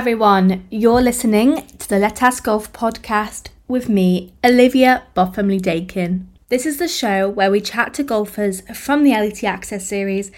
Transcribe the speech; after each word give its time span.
everyone. 0.00 0.66
You're 0.70 1.02
listening 1.02 1.66
to 1.76 1.86
the 1.86 1.98
Let 1.98 2.22
Us 2.22 2.40
Golf 2.40 2.72
podcast 2.72 3.48
with 3.68 3.90
me, 3.90 4.32
Olivia 4.42 5.02
Bothamley 5.14 5.60
Dakin. 5.60 6.26
This 6.48 6.64
is 6.64 6.78
the 6.78 6.88
show 6.88 7.28
where 7.28 7.50
we 7.50 7.60
chat 7.60 7.92
to 7.94 8.02
golfers 8.02 8.62
from 8.74 9.04
the 9.04 9.10
LET 9.10 9.44
Access 9.44 9.86
series, 9.86 10.32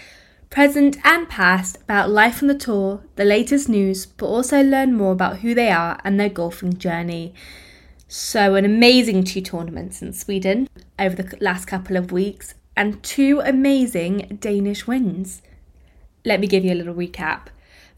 present 0.49 0.97
and 1.05 1.29
past, 1.29 1.77
about 1.77 2.09
life 2.09 2.41
on 2.41 2.49
the 2.49 2.57
tour, 2.57 3.05
the 3.15 3.23
latest 3.23 3.69
news, 3.69 4.05
but 4.05 4.25
also 4.25 4.61
learn 4.61 4.97
more 4.97 5.13
about 5.13 5.37
who 5.37 5.55
they 5.55 5.69
are 5.69 5.97
and 6.03 6.19
their 6.19 6.27
golfing 6.27 6.77
journey. 6.77 7.33
So, 8.09 8.55
an 8.55 8.65
amazing 8.65 9.23
two 9.23 9.39
tournaments 9.39 10.01
in 10.01 10.11
Sweden 10.11 10.67
over 10.99 11.15
the 11.15 11.37
last 11.39 11.67
couple 11.67 11.95
of 11.95 12.11
weeks, 12.11 12.53
and 12.75 13.01
two 13.01 13.41
amazing 13.45 14.39
Danish 14.41 14.85
wins. 14.87 15.41
Let 16.25 16.41
me 16.41 16.47
give 16.47 16.65
you 16.65 16.73
a 16.73 16.75
little 16.75 16.93
recap. 16.93 17.47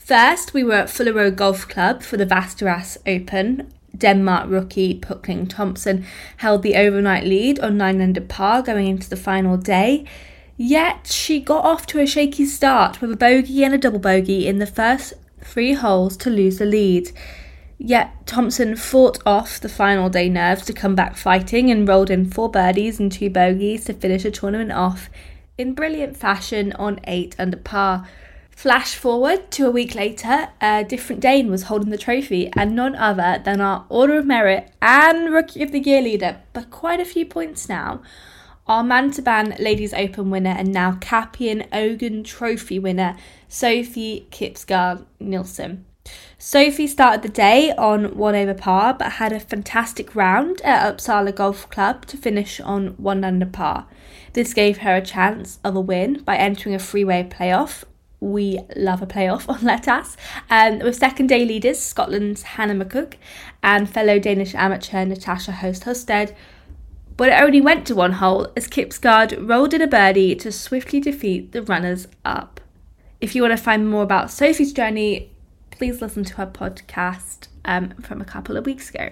First, 0.05 0.53
we 0.53 0.63
were 0.63 0.73
at 0.73 0.89
Fullerö 0.89 1.35
Golf 1.35 1.67
Club 1.67 2.03
for 2.03 2.15
the 2.15 2.27
Västerås 2.27 2.99
Open. 3.07 3.73
Denmark 3.97 4.51
rookie 4.51 4.93
Puk 4.93 5.23
Thomsen 5.23 6.05
held 6.37 6.61
the 6.61 6.75
overnight 6.75 7.23
lead 7.23 7.59
on 7.59 7.77
9 7.77 8.01
under 8.01 8.21
par 8.21 8.61
going 8.61 8.85
into 8.85 9.09
the 9.09 9.15
final 9.15 9.57
day. 9.57 10.05
Yet 10.57 11.07
she 11.07 11.39
got 11.39 11.65
off 11.65 11.87
to 11.87 11.99
a 11.99 12.05
shaky 12.05 12.45
start 12.45 13.01
with 13.01 13.13
a 13.13 13.17
bogey 13.17 13.63
and 13.63 13.73
a 13.73 13.79
double 13.79 13.97
bogey 13.97 14.45
in 14.47 14.59
the 14.59 14.67
first 14.67 15.13
three 15.41 15.73
holes 15.73 16.15
to 16.17 16.29
lose 16.29 16.59
the 16.59 16.67
lead. 16.67 17.09
Yet 17.79 18.27
Thompson 18.27 18.75
fought 18.75 19.17
off 19.25 19.59
the 19.59 19.69
final 19.69 20.11
day 20.11 20.29
nerves 20.29 20.65
to 20.65 20.73
come 20.73 20.93
back 20.93 21.17
fighting 21.17 21.71
and 21.71 21.87
rolled 21.87 22.11
in 22.11 22.29
four 22.29 22.51
birdies 22.51 22.99
and 22.99 23.11
two 23.11 23.31
bogeys 23.31 23.85
to 23.85 23.93
finish 23.93 24.21
the 24.21 24.29
tournament 24.29 24.71
off 24.71 25.09
in 25.57 25.73
brilliant 25.73 26.15
fashion 26.15 26.73
on 26.73 26.99
8 27.05 27.35
under 27.39 27.57
par. 27.57 28.07
Flash 28.55 28.95
forward 28.95 29.51
to 29.51 29.67
a 29.67 29.69
week 29.69 29.95
later, 29.95 30.47
a 30.61 30.85
different 30.85 31.21
Dane 31.21 31.51
was 31.51 31.63
holding 31.63 31.89
the 31.89 31.97
trophy, 31.97 32.49
and 32.55 32.73
none 32.73 32.95
other 32.95 33.41
than 33.43 33.59
our 33.59 33.85
Order 33.89 34.17
of 34.17 34.25
Merit 34.25 34.71
and 34.81 35.31
Rookie 35.31 35.61
of 35.61 35.73
the 35.73 35.81
Year 35.81 36.01
leader, 36.01 36.41
but 36.53 36.71
quite 36.71 37.01
a 37.01 37.05
few 37.05 37.25
points 37.25 37.67
now. 37.67 38.01
Our 38.65 38.81
Montauban 38.81 39.55
Ladies 39.59 39.93
Open 39.93 40.31
winner 40.31 40.55
and 40.57 40.71
now 40.71 40.93
Capio 40.93 41.67
Ogon 41.73 42.23
Trophy 42.23 42.79
winner, 42.79 43.17
Sofie 43.49 44.27
Kibsgaard 44.29 45.05
Nielsen. 45.19 45.85
Sophie 46.37 46.87
started 46.87 47.23
the 47.23 47.29
day 47.29 47.73
on 47.77 48.15
one 48.15 48.35
over 48.35 48.53
par 48.53 48.93
but 48.93 49.13
had 49.13 49.33
a 49.33 49.39
fantastic 49.39 50.15
round 50.15 50.61
at 50.61 50.97
Uppsala 50.97 51.35
Golf 51.35 51.69
Club 51.69 52.05
to 52.05 52.17
finish 52.17 52.61
on 52.61 52.95
one 52.97 53.23
under 53.25 53.45
par. 53.45 53.85
This 54.31 54.53
gave 54.53 54.79
her 54.79 54.95
a 54.95 55.01
chance 55.01 55.59
of 55.63 55.75
a 55.75 55.81
win 55.81 56.23
by 56.23 56.37
entering 56.37 56.73
a 56.73 56.79
freeway 56.79 57.27
playoff. 57.29 57.83
We 58.19 58.59
love 58.75 59.01
a 59.01 59.07
playoff 59.07 59.47
on 59.53 59.63
Let 59.63 59.87
Us. 59.87 60.17
Um, 60.49 60.79
with 60.79 60.95
second 60.95 61.27
day 61.27 61.45
leaders 61.45 61.79
Scotland's 61.79 62.43
Hannah 62.43 62.85
McCook 62.85 63.15
and 63.61 63.89
fellow 63.89 64.19
Danish 64.19 64.55
amateur 64.55 65.05
Natasha 65.05 65.51
Host 65.51 65.83
Husted. 65.83 66.35
But 67.17 67.29
it 67.29 67.41
only 67.41 67.61
went 67.61 67.87
to 67.87 67.95
one 67.95 68.13
hole 68.13 68.51
as 68.57 68.67
Kibsgaard 68.67 69.47
rolled 69.47 69.73
in 69.73 69.81
a 69.81 69.87
birdie 69.87 70.35
to 70.35 70.51
swiftly 70.51 70.99
defeat 70.99 71.53
the 71.53 71.61
runners 71.61 72.07
up. 72.25 72.59
If 73.21 73.35
you 73.35 73.41
want 73.41 73.57
to 73.57 73.63
find 73.63 73.89
more 73.89 74.03
about 74.03 74.31
Sofie's 74.31 74.73
journey, 74.73 75.31
please 75.71 76.01
listen 76.01 76.25
to 76.25 76.35
her 76.35 76.47
podcast 76.47 77.47
um, 77.63 77.91
from 78.01 78.21
a 78.21 78.25
couple 78.25 78.57
of 78.57 78.65
weeks 78.65 78.89
ago. 78.89 79.11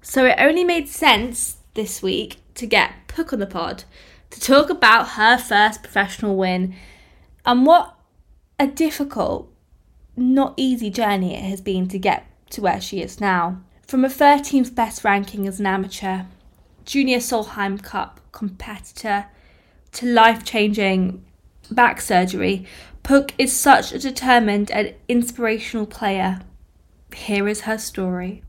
So 0.00 0.24
it 0.26 0.36
only 0.38 0.64
made 0.64 0.88
sense 0.88 1.58
this 1.74 2.02
week 2.02 2.38
to 2.54 2.66
get 2.66 2.92
Puk 3.08 3.32
on 3.32 3.38
the 3.38 3.46
pod 3.46 3.84
to 4.30 4.40
talk 4.40 4.70
about 4.70 5.10
her 5.10 5.36
first 5.38 5.82
professional 5.82 6.36
win 6.36 6.74
and 7.44 7.66
what 7.66 7.96
a 8.58 8.66
difficult, 8.66 9.52
not 10.16 10.54
easy 10.56 10.90
journey 10.90 11.34
it 11.34 11.42
has 11.42 11.60
been 11.60 11.88
to 11.88 11.98
get 11.98 12.26
to 12.50 12.60
where 12.60 12.80
she 12.80 13.00
is 13.00 13.20
now. 13.20 13.62
From 13.86 14.04
a 14.04 14.08
13th 14.08 14.74
best 14.74 15.04
ranking 15.04 15.46
as 15.46 15.58
an 15.58 15.66
amateur, 15.66 16.22
junior 16.84 17.18
Solheim 17.18 17.82
Cup 17.82 18.20
competitor, 18.30 19.26
to 19.92 20.06
life 20.06 20.44
changing 20.44 21.24
back 21.70 22.00
surgery, 22.00 22.66
Puk 23.02 23.34
is 23.36 23.54
such 23.54 23.92
a 23.92 23.98
determined 23.98 24.70
and 24.70 24.94
inspirational 25.08 25.86
player. 25.86 26.40
Here 27.14 27.48
is 27.48 27.62
her 27.62 27.78
story. 27.78 28.42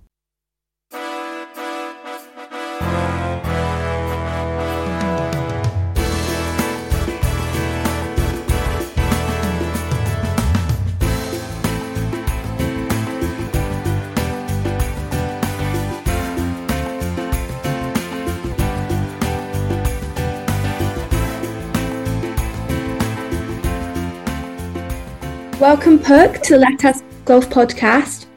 Welcome, 25.73 25.97
Puk, 25.97 26.39
to 26.43 26.53
the 26.53 26.59
Let 26.59 26.85
Us 26.85 27.01
Golf 27.25 27.49
podcast. 27.49 28.27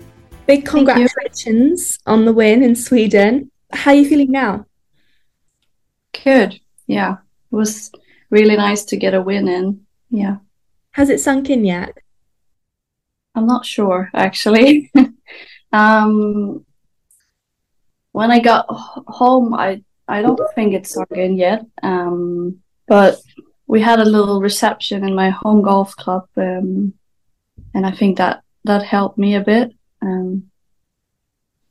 Big 0.47 0.64
congratulations 0.64 1.98
on 2.06 2.24
the 2.24 2.32
win 2.32 2.62
in 2.62 2.74
Sweden. 2.74 3.50
How 3.70 3.91
are 3.91 3.94
you 3.94 4.08
feeling 4.08 4.32
now? 4.32 4.64
Good. 6.25 6.58
Yeah. 6.86 7.19
It 7.52 7.54
was 7.54 7.92
really 8.30 8.56
nice 8.56 8.86
to 8.86 8.96
get 8.96 9.12
a 9.12 9.20
win 9.20 9.48
in. 9.48 9.84
Yeah. 10.08 10.38
Has 10.92 11.10
it 11.10 11.20
sunk 11.20 11.50
in 11.50 11.66
yet? 11.66 11.98
I'm 13.34 13.46
not 13.46 13.66
sure, 13.66 14.08
actually. 14.14 14.91
um, 15.75 16.64
when 18.12 18.30
I 18.30 18.38
got 18.38 18.64
home, 18.70 19.52
I, 19.52 19.84
I 20.08 20.22
don't 20.22 20.41
think 20.54 20.72
it's 20.72 20.94
sunk 20.94 21.12
in 21.12 21.36
yet. 21.36 21.66
Um, 21.82 22.62
but 22.88 23.19
we 23.66 23.82
had 23.82 24.00
a 24.00 24.06
little 24.06 24.41
reception 24.41 25.06
in 25.06 25.14
my 25.14 25.28
home 25.28 25.60
golf 25.60 25.94
club 25.96 26.28
um, 26.38 26.94
and 27.76 27.84
I 27.84 27.91
think 27.91 28.16
that 28.16 28.42
that 28.64 28.82
helped 28.82 29.19
me 29.19 29.34
a 29.37 29.44
bit. 29.44 29.70
Um, 30.00 30.50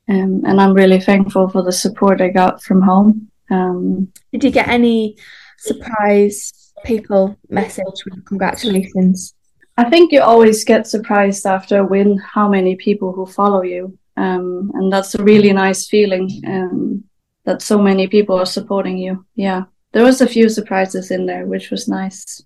um, 0.07 0.43
and 0.45 0.61
I'm 0.61 0.73
really 0.73 1.01
thankful 1.01 1.49
for 1.49 1.63
the 1.63 1.71
support 1.71 2.21
I 2.21 2.29
got 2.29 2.61
from 2.61 2.83
home. 2.83 3.31
Um, 3.49 4.13
Did 4.31 4.43
you 4.43 4.51
get 4.51 4.67
any 4.67 5.17
surprise 5.57 6.71
people 6.85 7.35
message 7.49 8.05
with 8.05 8.23
congratulations? 8.25 9.33
I 9.77 9.89
think 9.89 10.11
you 10.11 10.21
always 10.21 10.63
get 10.63 10.88
surprised 10.88 11.47
after 11.47 11.79
a 11.79 11.85
win 11.85 12.19
how 12.19 12.47
many 12.47 12.75
people 12.75 13.11
who 13.11 13.25
follow 13.25 13.63
you, 13.63 13.97
um, 14.16 14.72
and 14.75 14.93
that's 14.93 15.16
a 15.16 15.23
really 15.23 15.53
nice 15.53 15.87
feeling 15.87 16.29
um, 16.47 17.03
that 17.45 17.63
so 17.63 17.81
many 17.81 18.07
people 18.07 18.37
are 18.37 18.45
supporting 18.45 18.99
you. 18.99 19.25
Yeah, 19.35 19.63
there 19.91 20.03
was 20.03 20.22
a 20.22 20.27
few 20.27 20.49
surprises 20.49 21.09
in 21.09 21.25
there, 21.25 21.47
which 21.47 21.72
was 21.72 21.87
nice. 21.87 22.45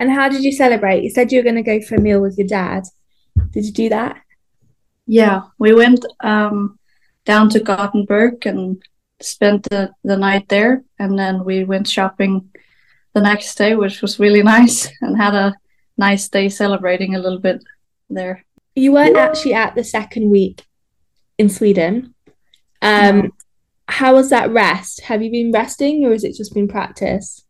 And 0.00 0.10
how 0.10 0.28
did 0.28 0.42
you 0.42 0.52
celebrate? 0.52 1.04
You 1.04 1.10
said 1.10 1.30
you 1.30 1.38
were 1.38 1.44
going 1.44 1.54
to 1.56 1.62
go 1.62 1.80
for 1.80 1.96
a 1.96 2.00
meal 2.00 2.20
with 2.20 2.36
your 2.36 2.46
dad. 2.46 2.84
Did 3.50 3.64
you 3.64 3.72
do 3.72 3.88
that? 3.90 4.20
Yeah, 5.06 5.42
we 5.58 5.74
went 5.74 6.04
um, 6.20 6.78
down 7.24 7.50
to 7.50 7.60
Gothenburg 7.60 8.46
and 8.46 8.82
spent 9.20 9.64
the, 9.64 9.92
the 10.02 10.16
night 10.16 10.48
there. 10.48 10.82
And 10.98 11.18
then 11.18 11.44
we 11.44 11.64
went 11.64 11.88
shopping 11.88 12.50
the 13.12 13.20
next 13.20 13.56
day, 13.56 13.76
which 13.76 14.02
was 14.02 14.18
really 14.18 14.42
nice, 14.54 14.88
and 15.00 15.16
had 15.16 15.34
a 15.34 15.54
nice 15.96 16.28
day 16.28 16.48
celebrating 16.48 17.14
a 17.14 17.20
little 17.20 17.38
bit 17.38 17.62
there. 18.10 18.44
You 18.74 18.92
weren't 18.92 19.16
actually 19.16 19.54
at 19.54 19.74
the 19.74 19.84
second 19.84 20.30
week 20.30 20.64
in 21.38 21.48
Sweden. 21.48 22.14
Um, 22.82 23.18
no. 23.18 23.30
How 23.86 24.14
was 24.14 24.30
that 24.30 24.50
rest? 24.50 25.02
Have 25.02 25.22
you 25.22 25.30
been 25.30 25.52
resting 25.52 26.04
or 26.04 26.12
has 26.12 26.24
it 26.24 26.34
just 26.34 26.54
been 26.54 26.66
practice? 26.66 27.43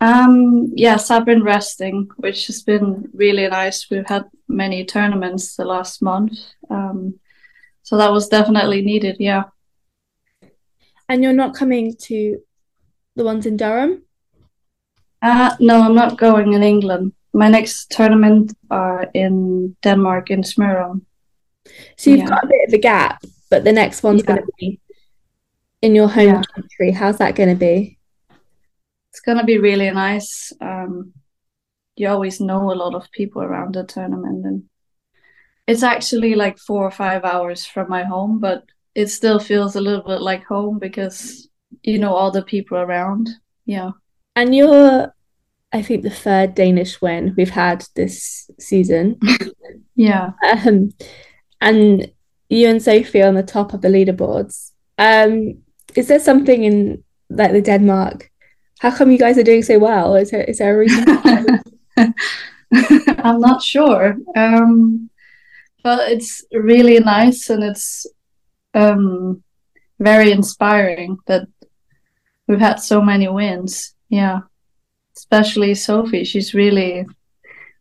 Um, 0.00 0.72
yes, 0.74 1.10
I've 1.10 1.24
been 1.24 1.42
resting, 1.42 2.08
which 2.16 2.46
has 2.46 2.62
been 2.62 3.08
really 3.12 3.48
nice. 3.48 3.90
We've 3.90 4.08
had 4.08 4.24
many 4.48 4.84
tournaments 4.84 5.56
the 5.56 5.64
last 5.64 6.02
month. 6.02 6.38
Um, 6.70 7.18
so 7.82 7.96
that 7.96 8.12
was 8.12 8.28
definitely 8.28 8.82
needed, 8.82 9.16
yeah. 9.18 9.44
And 11.08 11.22
you're 11.22 11.32
not 11.32 11.54
coming 11.54 11.96
to 12.02 12.38
the 13.18 13.24
ones 13.24 13.44
in 13.44 13.56
Durham? 13.56 14.02
Uh, 15.20 15.54
no, 15.60 15.82
I'm 15.82 15.94
not 15.94 16.16
going 16.16 16.54
in 16.54 16.62
England. 16.62 17.12
My 17.34 17.48
next 17.48 17.90
tournament 17.90 18.56
are 18.70 19.10
in 19.12 19.76
Denmark 19.82 20.30
in 20.30 20.42
Smørum. 20.42 21.02
So 21.96 22.10
you've 22.10 22.20
yeah. 22.20 22.28
got 22.28 22.44
a 22.44 22.46
bit 22.46 22.68
of 22.68 22.74
a 22.74 22.78
gap, 22.78 23.22
but 23.50 23.64
the 23.64 23.72
next 23.72 24.02
one's 24.02 24.22
yeah. 24.22 24.26
going 24.26 24.46
to 24.46 24.52
be 24.58 24.80
in 25.82 25.94
your 25.94 26.08
home 26.08 26.26
yeah. 26.26 26.42
country. 26.54 26.92
How's 26.92 27.18
that 27.18 27.34
going 27.34 27.50
to 27.50 27.56
be? 27.56 27.97
It's 29.18 29.24
gonna 29.24 29.44
be 29.44 29.58
really 29.58 29.90
nice. 29.90 30.52
Um, 30.60 31.12
you 31.96 32.08
always 32.08 32.40
know 32.40 32.70
a 32.70 32.78
lot 32.78 32.94
of 32.94 33.10
people 33.10 33.42
around 33.42 33.74
the 33.74 33.82
tournament, 33.82 34.46
and 34.46 34.62
it's 35.66 35.82
actually 35.82 36.36
like 36.36 36.56
four 36.56 36.84
or 36.84 36.92
five 36.92 37.24
hours 37.24 37.66
from 37.66 37.88
my 37.88 38.04
home, 38.04 38.38
but 38.38 38.62
it 38.94 39.08
still 39.08 39.40
feels 39.40 39.74
a 39.74 39.80
little 39.80 40.04
bit 40.04 40.20
like 40.20 40.44
home 40.44 40.78
because 40.78 41.48
you 41.82 41.98
know 41.98 42.14
all 42.14 42.30
the 42.30 42.44
people 42.44 42.78
around. 42.78 43.28
Yeah. 43.66 43.90
And 44.36 44.54
you're 44.54 45.12
I 45.72 45.82
think 45.82 46.04
the 46.04 46.10
third 46.10 46.54
Danish 46.54 47.02
win 47.02 47.34
we've 47.36 47.50
had 47.50 47.84
this 47.96 48.48
season. 48.60 49.18
yeah. 49.96 50.30
Um, 50.64 50.90
and 51.60 52.08
you 52.48 52.68
and 52.68 52.80
Sofie 52.80 53.26
on 53.26 53.34
the 53.34 53.42
top 53.42 53.74
of 53.74 53.80
the 53.80 53.88
leaderboards. 53.88 54.70
Um, 54.96 55.58
is 55.96 56.06
there 56.06 56.20
something 56.20 56.62
in 56.62 57.02
like 57.28 57.50
the 57.50 57.62
Denmark? 57.62 58.30
How 58.78 58.94
come 58.94 59.10
you 59.10 59.18
guys 59.18 59.38
are 59.38 59.42
doing 59.42 59.62
so 59.62 59.78
well? 59.78 60.14
Is 60.14 60.30
there 60.30 60.44
is 60.44 60.58
there 60.58 60.74
a 60.74 60.78
reason? 60.78 61.04
I'm 63.18 63.40
not 63.40 63.62
sure. 63.62 64.16
Um, 64.36 65.10
but 65.82 66.10
it's 66.10 66.44
really 66.52 67.00
nice 67.00 67.50
and 67.50 67.64
it's 67.64 68.06
um, 68.74 69.42
very 69.98 70.30
inspiring 70.30 71.18
that 71.26 71.48
we've 72.46 72.60
had 72.60 72.76
so 72.76 73.00
many 73.00 73.28
wins. 73.28 73.94
Yeah, 74.08 74.40
especially 75.16 75.72
Sofie. 75.72 76.26
She's 76.26 76.54
really 76.54 77.04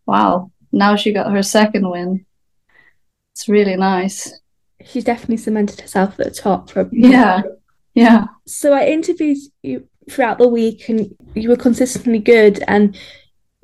wow. 0.05 0.51
Now 0.71 0.95
she 0.95 1.13
got 1.13 1.31
her 1.31 1.43
second 1.43 1.89
win. 1.89 2.25
It's 3.33 3.47
really 3.47 3.75
nice. 3.75 4.39
She's 4.83 5.03
definitely 5.03 5.37
cemented 5.37 5.81
herself 5.81 6.19
at 6.19 6.25
the 6.25 6.31
top. 6.31 6.71
For 6.71 6.89
yeah, 6.91 7.43
yeah. 7.93 8.25
So 8.45 8.73
I 8.73 8.87
interviewed 8.87 9.37
you 9.61 9.87
throughout 10.09 10.37
the 10.37 10.47
week, 10.47 10.89
and 10.89 11.15
you 11.35 11.49
were 11.49 11.57
consistently 11.57 12.19
good, 12.19 12.63
and 12.67 12.97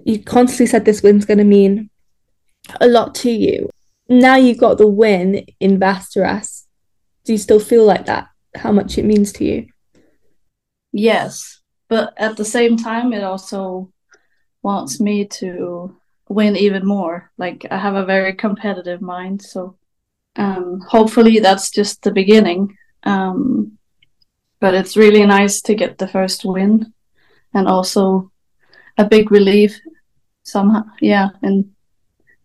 you 0.03 0.21
constantly 0.23 0.65
said 0.67 0.85
this 0.85 1.01
win's 1.01 1.25
going 1.25 1.37
to 1.37 1.43
mean 1.43 1.89
a 2.81 2.87
lot 2.87 3.15
to 3.15 3.31
you. 3.31 3.69
Now 4.09 4.35
you've 4.35 4.57
got 4.57 4.77
the 4.77 4.87
win 4.87 5.45
in 5.59 5.79
Västerås. 5.79 6.65
Do 7.23 7.31
you 7.31 7.37
still 7.37 7.59
feel 7.59 7.85
like 7.85 8.05
that? 8.05 8.27
How 8.55 8.71
much 8.71 8.97
it 8.97 9.05
means 9.05 9.31
to 9.33 9.45
you? 9.45 9.67
Yes, 10.91 11.61
but 11.87 12.13
at 12.17 12.37
the 12.37 12.45
same 12.45 12.77
time, 12.77 13.13
it 13.13 13.23
also 13.23 13.91
wants 14.61 14.99
me 14.99 15.25
to 15.25 15.97
win 16.29 16.55
even 16.55 16.85
more. 16.85 17.31
Like 17.37 17.65
I 17.71 17.77
have 17.77 17.95
a 17.95 18.05
very 18.05 18.33
competitive 18.33 19.01
mind, 19.01 19.41
so 19.41 19.77
um, 20.35 20.81
hopefully 20.87 21.39
that's 21.39 21.71
just 21.71 22.03
the 22.03 22.11
beginning. 22.11 22.77
Um, 23.03 23.77
but 24.63 24.73
it's 24.73 24.95
really 24.95 25.25
nice 25.25 25.59
to 25.59 25.75
get 25.75 25.97
the 25.97 26.07
first 26.07 26.45
win, 26.45 26.93
and 27.53 27.67
also 27.67 28.31
a 28.97 29.03
big 29.03 29.29
relief 29.29 29.77
somehow. 30.43 30.83
Yeah, 31.01 31.31
in 31.41 31.75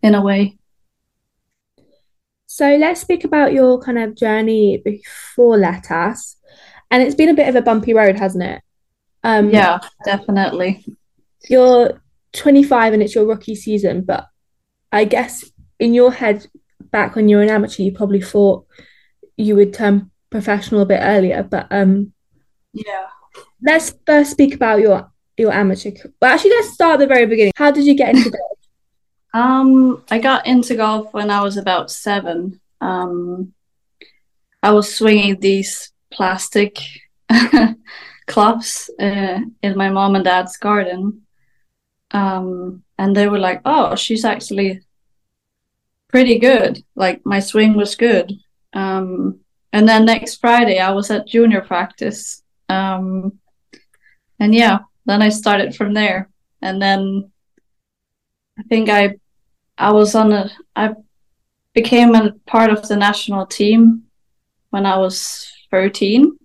in 0.03 0.15
a 0.15 0.21
way. 0.21 0.57
So 2.45 2.75
let's 2.75 2.99
speak 2.99 3.23
about 3.23 3.53
your 3.53 3.81
kind 3.81 3.97
of 3.97 4.17
journey 4.17 4.81
before 4.83 5.55
Lettas. 5.55 6.35
And 6.91 7.01
it's 7.01 7.15
been 7.15 7.29
a 7.29 7.33
bit 7.33 7.47
of 7.47 7.55
a 7.55 7.61
bumpy 7.61 7.93
road, 7.93 8.17
hasn't 8.17 8.43
it? 8.43 8.61
Um, 9.23 9.51
yeah, 9.51 9.79
definitely. 10.03 10.83
You're 11.47 12.01
25 12.33 12.95
and 12.95 13.01
it's 13.01 13.15
your 13.15 13.27
rookie 13.27 13.55
season, 13.55 14.01
but 14.01 14.27
I 14.91 15.05
guess 15.05 15.49
in 15.79 15.93
your 15.93 16.11
head, 16.11 16.47
back 16.81 17.15
when 17.15 17.29
you 17.29 17.37
were 17.37 17.43
an 17.43 17.49
amateur, 17.49 17.83
you 17.83 17.93
probably 17.93 18.21
thought 18.21 18.65
you 19.37 19.55
would 19.55 19.73
turn 19.73 20.11
professional 20.29 20.81
a 20.81 20.85
bit 20.85 20.99
earlier. 21.01 21.43
But 21.43 21.67
um, 21.71 22.13
yeah, 22.73 23.07
let's 23.61 23.93
first 24.05 24.31
speak 24.31 24.55
about 24.55 24.79
your 24.79 25.11
your 25.37 25.51
amateur. 25.51 25.91
Well, 26.21 26.33
actually, 26.33 26.51
let's 26.51 26.73
start 26.73 26.95
at 26.95 26.99
the 26.99 27.07
very 27.07 27.25
beginning. 27.25 27.53
How 27.55 27.71
did 27.71 27.85
you 27.85 27.95
get 27.95 28.15
into 28.15 28.29
golf? 28.29 28.59
Um, 29.33 30.03
I 30.09 30.19
got 30.19 30.47
into 30.47 30.75
golf 30.75 31.13
when 31.13 31.29
I 31.29 31.41
was 31.41 31.57
about 31.57 31.91
seven. 31.91 32.59
Um, 32.81 33.53
I 34.61 34.71
was 34.71 34.93
swinging 34.93 35.39
these 35.39 35.91
plastic 36.11 36.79
clubs 38.27 38.89
uh, 38.99 39.39
in 39.61 39.77
my 39.77 39.89
mom 39.89 40.15
and 40.15 40.25
dad's 40.25 40.57
garden. 40.57 41.25
Um, 42.11 42.83
and 42.97 43.15
they 43.15 43.27
were 43.27 43.39
like, 43.39 43.61
oh, 43.65 43.95
she's 43.95 44.25
actually 44.25 44.81
pretty 46.09 46.39
good. 46.39 46.83
Like 46.95 47.25
my 47.25 47.39
swing 47.39 47.75
was 47.75 47.95
good. 47.95 48.33
Um, 48.73 49.39
and 49.71 49.87
then 49.87 50.05
next 50.05 50.35
Friday, 50.35 50.79
I 50.79 50.91
was 50.91 51.11
at 51.11 51.27
junior 51.27 51.61
practice. 51.61 52.41
Um, 52.69 53.39
and 54.39 54.53
yeah, 54.53 54.79
then 55.05 55.21
I 55.21 55.29
started 55.29 55.75
from 55.75 55.93
there. 55.93 56.29
And 56.61 56.81
then 56.81 57.31
I 58.57 58.63
think 58.63 58.89
I 58.89 59.15
I 59.77 59.91
was 59.91 60.15
on 60.15 60.33
a 60.33 60.51
I 60.75 60.93
became 61.73 62.15
a 62.15 62.33
part 62.47 62.71
of 62.71 62.87
the 62.87 62.95
national 62.95 63.45
team 63.45 64.03
when 64.71 64.85
I 64.85 64.97
was 64.97 65.51
13 65.71 66.37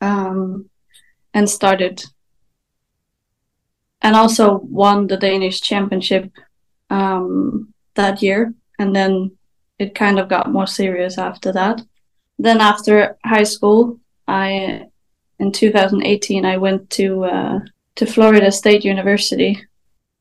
um, 0.00 0.68
and 1.32 1.48
started 1.48 2.04
and 4.02 4.16
also 4.16 4.58
won 4.58 5.06
the 5.06 5.16
Danish 5.16 5.60
championship 5.60 6.30
um, 6.90 7.72
that 7.94 8.20
year 8.22 8.52
and 8.78 8.94
then 8.94 9.36
it 9.78 9.94
kind 9.94 10.18
of 10.18 10.28
got 10.28 10.52
more 10.52 10.66
serious 10.66 11.16
after 11.16 11.52
that 11.52 11.80
then 12.42 12.60
after 12.60 13.16
high 13.24 13.44
school 13.44 13.98
I 14.26 14.86
in 15.38 15.52
2018 15.52 16.44
I 16.44 16.56
went 16.56 16.90
to 16.90 17.24
uh, 17.24 17.58
to 17.96 18.06
Florida 18.06 18.50
State 18.50 18.84
University 18.84 19.60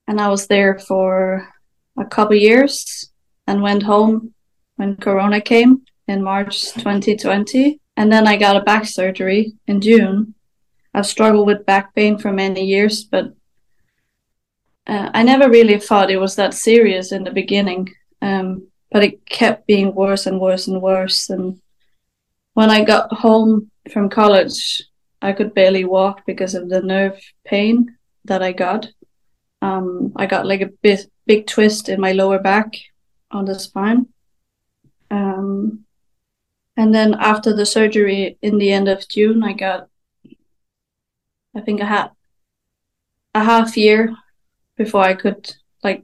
and 0.08 0.20
I 0.20 0.30
was 0.30 0.48
there 0.48 0.80
for 0.80 1.48
a 1.98 2.06
couple 2.06 2.36
years 2.36 3.12
and 3.48 3.62
went 3.62 3.84
home 3.84 4.34
when 4.76 4.98
Corona 4.98 5.42
came 5.42 5.84
in 6.08 6.24
March 6.24 6.74
2020. 6.74 7.80
And 7.98 8.12
then 8.12 8.28
I 8.28 8.38
got 8.38 8.56
a 8.56 8.62
back 8.62 8.86
surgery 8.86 9.54
in 9.68 9.82
June. 9.82 10.34
I've 10.94 11.06
struggled 11.06 11.48
with 11.48 11.66
back 11.66 11.94
pain 11.96 12.18
for 12.18 12.32
many 12.32 12.66
years, 12.66 13.04
but 13.04 13.34
uh, 14.88 15.10
I 15.14 15.24
never 15.24 15.50
really 15.50 15.80
thought 15.80 16.12
it 16.12 16.18
was 16.18 16.36
that 16.36 16.54
serious 16.54 17.12
in 17.12 17.24
the 17.24 17.32
beginning. 17.32 17.94
Um, 18.22 18.68
but 18.92 19.04
it 19.04 19.26
kept 19.26 19.68
being 19.68 19.96
worse 19.96 20.26
and 20.26 20.40
worse 20.40 20.68
and 20.68 20.82
worse. 20.82 21.30
And 21.30 21.62
when 22.54 22.70
I 22.70 22.84
got 22.84 23.12
home 23.14 23.72
from 23.92 24.10
college, 24.10 24.82
I 25.22 25.34
could 25.34 25.54
barely 25.54 25.86
walk 25.86 26.26
because 26.26 26.56
of 26.56 26.70
the 26.70 26.82
nerve 26.82 27.20
pain 27.46 27.98
that 28.26 28.42
I 28.42 28.52
got. 28.52 28.88
Um, 29.62 30.14
I 30.16 30.26
got 30.26 30.46
like 30.46 30.62
a 30.62 30.74
bit 30.82 31.12
big 31.26 31.48
twist 31.48 31.90
in 31.90 32.02
my 32.02 32.12
lower 32.12 32.40
back 32.40 32.74
on 33.30 33.46
the 33.46 33.58
spine. 33.58 34.08
Um, 35.10 35.86
and 36.76 36.94
then 36.94 37.14
after 37.14 37.54
the 37.54 37.66
surgery 37.66 38.38
in 38.42 38.58
the 38.58 38.72
end 38.72 38.88
of 38.88 39.08
June, 39.08 39.44
I 39.44 39.54
got, 39.54 39.88
I 41.56 41.62
think 41.62 41.82
I 41.82 41.86
had 41.86 42.10
a 43.36 43.44
half 43.44 43.78
year 43.78 44.16
before 44.78 45.04
I 45.04 45.14
could 45.14 45.54
like 45.84 46.04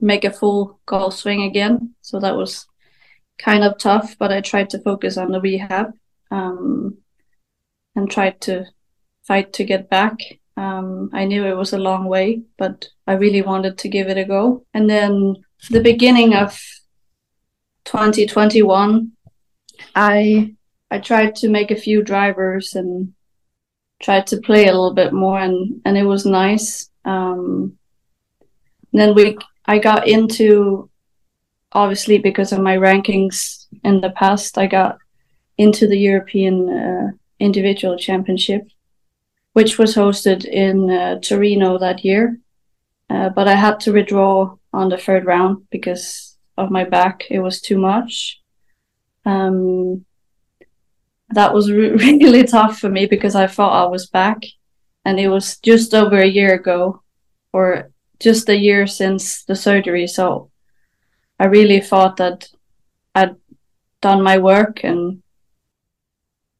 make 0.00 0.24
a 0.24 0.30
full 0.30 0.80
golf 0.84 1.14
swing 1.14 1.42
again. 1.42 1.94
So 2.02 2.20
that 2.20 2.36
was 2.36 2.66
kind 3.42 3.64
of 3.64 3.76
tough, 3.78 4.16
but 4.18 4.32
I 4.32 4.40
tried 4.40 4.70
to 4.70 4.78
focus 4.78 5.16
on 5.16 5.32
the 5.32 5.40
rehab 5.40 5.92
um, 6.30 6.98
and 7.96 8.10
tried 8.10 8.40
to 8.42 8.66
fight 9.22 9.52
to 9.54 9.64
get 9.64 9.90
back. 9.90 10.16
Um, 10.56 11.10
I 11.12 11.24
knew 11.24 11.44
it 11.44 11.56
was 11.56 11.72
a 11.72 11.78
long 11.78 12.06
way, 12.06 12.42
but 12.56 12.88
I 13.06 13.14
really 13.14 13.42
wanted 13.42 13.78
to 13.78 13.88
give 13.88 14.08
it 14.08 14.18
a 14.18 14.24
go. 14.24 14.64
And 14.72 14.88
then 14.88 15.36
the 15.70 15.80
beginning 15.80 16.34
of 16.34 16.60
2021, 17.84 19.12
I 19.94 20.54
I 20.90 20.98
tried 20.98 21.34
to 21.36 21.48
make 21.48 21.70
a 21.70 21.82
few 21.86 22.02
drivers 22.02 22.74
and 22.74 23.14
tried 24.02 24.26
to 24.26 24.36
play 24.42 24.66
a 24.66 24.72
little 24.72 24.94
bit 24.94 25.12
more, 25.12 25.38
and 25.38 25.80
and 25.84 25.96
it 25.96 26.04
was 26.04 26.26
nice. 26.26 26.90
Um, 27.04 27.78
then 28.92 29.14
we 29.14 29.38
I 29.66 29.78
got 29.78 30.06
into 30.06 30.90
obviously 31.72 32.18
because 32.18 32.52
of 32.52 32.60
my 32.60 32.76
rankings 32.76 33.66
in 33.84 34.00
the 34.00 34.10
past, 34.10 34.58
I 34.58 34.66
got 34.66 34.98
into 35.58 35.86
the 35.86 35.98
European 35.98 36.68
uh, 36.70 37.10
individual 37.38 37.96
championship 37.96 38.66
which 39.52 39.78
was 39.78 39.94
hosted 39.94 40.44
in 40.44 40.90
uh, 40.90 41.18
Torino 41.20 41.78
that 41.78 42.04
year. 42.04 42.38
Uh, 43.10 43.28
but 43.28 43.46
I 43.46 43.54
had 43.54 43.80
to 43.80 43.92
withdraw 43.92 44.56
on 44.72 44.88
the 44.88 44.96
third 44.96 45.26
round 45.26 45.66
because 45.70 46.36
of 46.56 46.70
my 46.70 46.84
back. 46.84 47.24
It 47.30 47.40
was 47.40 47.60
too 47.60 47.78
much. 47.78 48.40
Um, 49.26 50.04
that 51.30 51.52
was 51.52 51.70
re- 51.70 51.90
really 51.96 52.44
tough 52.44 52.78
for 52.78 52.88
me 52.88 53.06
because 53.06 53.34
I 53.34 53.46
thought 53.46 53.84
I 53.84 53.88
was 53.88 54.06
back, 54.06 54.42
and 55.04 55.20
it 55.20 55.28
was 55.28 55.58
just 55.58 55.94
over 55.94 56.16
a 56.16 56.26
year 56.26 56.54
ago, 56.54 57.02
or 57.52 57.90
just 58.18 58.48
a 58.48 58.56
year 58.56 58.86
since 58.86 59.44
the 59.44 59.54
surgery. 59.54 60.06
So 60.06 60.50
I 61.42 61.46
really 61.46 61.80
thought 61.80 62.18
that 62.18 62.48
I'd 63.16 63.34
done 64.00 64.22
my 64.22 64.38
work 64.38 64.84
and 64.84 65.24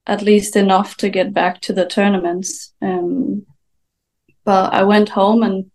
at 0.09 0.23
least 0.23 0.57
enough 0.57 0.97
to 0.97 1.09
get 1.09 1.33
back 1.33 1.61
to 1.61 1.73
the 1.73 1.87
tournaments. 1.87 2.75
Um, 2.83 3.47
but 4.45 4.73
I 4.73 4.83
went 4.83 5.11
home 5.11 5.45
and 5.45 5.71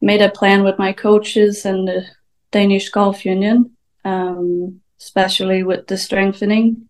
made 0.00 0.22
a 0.22 0.28
plan 0.28 0.64
with 0.64 0.76
my 0.76 0.92
coaches 0.92 1.64
and 1.64 1.86
the 1.86 2.04
Danish 2.50 2.88
Golf 2.88 3.24
Union, 3.24 3.76
um, 4.04 4.80
especially 5.00 5.62
with 5.62 5.86
the 5.86 5.96
strengthening, 5.96 6.88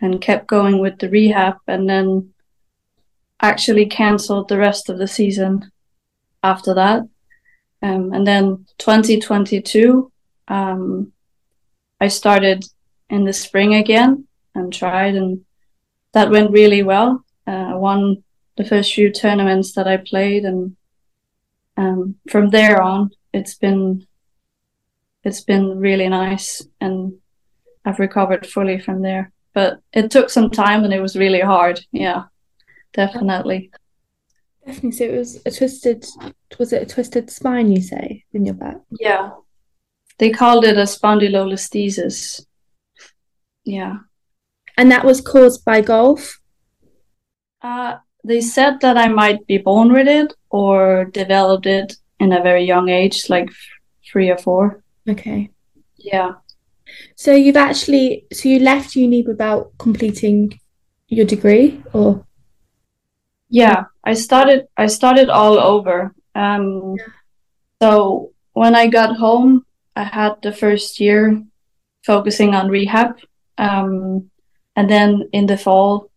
and 0.00 0.20
kept 0.20 0.46
going 0.46 0.78
with 0.78 1.00
the 1.00 1.10
rehab, 1.10 1.56
and 1.66 1.90
then 1.90 2.32
actually 3.40 3.86
cancelled 3.86 4.48
the 4.48 4.58
rest 4.58 4.88
of 4.88 4.98
the 4.98 5.08
season 5.08 5.72
after 6.44 6.72
that. 6.74 7.02
Um, 7.82 8.12
and 8.12 8.24
then 8.24 8.64
2022, 8.78 10.12
um, 10.48 11.12
I 12.00 12.08
started 12.08 12.64
in 13.10 13.24
the 13.24 13.32
spring 13.32 13.74
again 13.74 14.26
and 14.54 14.72
tried, 14.72 15.14
and 15.14 15.44
that 16.12 16.30
went 16.30 16.50
really 16.50 16.82
well. 16.82 17.24
Uh, 17.46 17.72
won 17.74 18.22
the 18.56 18.64
first 18.64 18.92
few 18.92 19.10
tournaments 19.10 19.72
that 19.74 19.86
I 19.86 19.96
played, 19.98 20.44
and 20.44 20.76
um, 21.76 22.16
from 22.30 22.50
there 22.50 22.82
on, 22.82 23.10
it's 23.32 23.54
been 23.54 24.06
it's 25.24 25.40
been 25.40 25.78
really 25.78 26.08
nice, 26.08 26.66
and 26.80 27.14
I've 27.84 27.98
recovered 27.98 28.46
fully 28.46 28.80
from 28.80 29.02
there. 29.02 29.32
But 29.54 29.80
it 29.92 30.10
took 30.10 30.30
some 30.30 30.50
time, 30.50 30.84
and 30.84 30.92
it 30.92 31.00
was 31.00 31.16
really 31.16 31.40
hard. 31.40 31.80
Yeah, 31.92 32.24
definitely. 32.92 33.70
Definitely. 34.66 34.92
So 34.92 35.04
it 35.04 35.18
was 35.18 35.40
a 35.46 35.50
twisted. 35.50 36.06
Was 36.58 36.72
it 36.72 36.82
a 36.82 36.86
twisted 36.86 37.30
spine? 37.30 37.72
You 37.72 37.80
say 37.80 38.24
in 38.32 38.44
your 38.44 38.54
back? 38.54 38.76
Yeah, 39.00 39.30
they 40.18 40.30
called 40.30 40.64
it 40.64 40.76
a 40.76 40.82
spondylolisthesis. 40.82 42.44
Yeah. 43.64 43.98
And 44.76 44.90
that 44.90 45.04
was 45.04 45.20
caused 45.20 45.64
by 45.64 45.80
golf? 45.80 46.40
Uh, 47.62 47.96
they 48.24 48.40
said 48.40 48.80
that 48.80 48.96
I 48.96 49.08
might 49.08 49.46
be 49.46 49.58
born 49.58 49.92
with 49.92 50.08
it 50.08 50.34
or 50.50 51.06
developed 51.06 51.66
it 51.66 51.96
in 52.20 52.32
a 52.32 52.42
very 52.42 52.64
young 52.64 52.88
age, 52.88 53.28
like 53.28 53.50
three 54.04 54.30
or 54.30 54.38
four. 54.38 54.82
Okay. 55.08 55.50
Yeah. 55.96 56.34
So 57.16 57.32
you've 57.32 57.56
actually 57.56 58.26
so 58.32 58.48
you 58.48 58.60
left 58.60 58.94
uni 58.94 59.22
without 59.22 59.72
completing 59.78 60.58
your 61.08 61.24
degree 61.24 61.82
or 61.92 62.24
yeah 63.48 63.84
i 64.04 64.12
started 64.12 64.66
i 64.76 64.86
started 64.86 65.30
all 65.30 65.58
over 65.58 66.14
um 66.34 66.94
yeah. 66.98 67.04
so 67.82 68.32
when 68.52 68.74
i 68.74 68.86
got 68.86 69.16
home 69.16 69.64
i 69.98 70.04
had 70.04 70.32
the 70.42 70.52
first 70.52 71.00
year 71.00 71.42
focusing 72.04 72.54
on 72.54 72.68
rehab 72.68 73.18
um 73.58 74.30
and 74.76 74.88
then 74.88 75.28
in 75.32 75.46
the 75.46 75.56
fall 75.56 76.10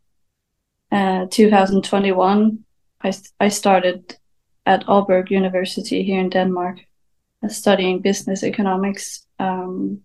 uh 0.92 1.26
2021 1.30 2.60
i 3.04 3.14
i 3.40 3.50
started 3.50 4.18
at 4.66 4.86
Aalborg 4.86 5.32
University 5.32 6.04
here 6.04 6.20
in 6.20 6.30
Denmark 6.30 6.78
uh, 7.44 7.48
studying 7.48 8.00
business 8.00 8.44
economics 8.44 9.26
um 9.40 10.02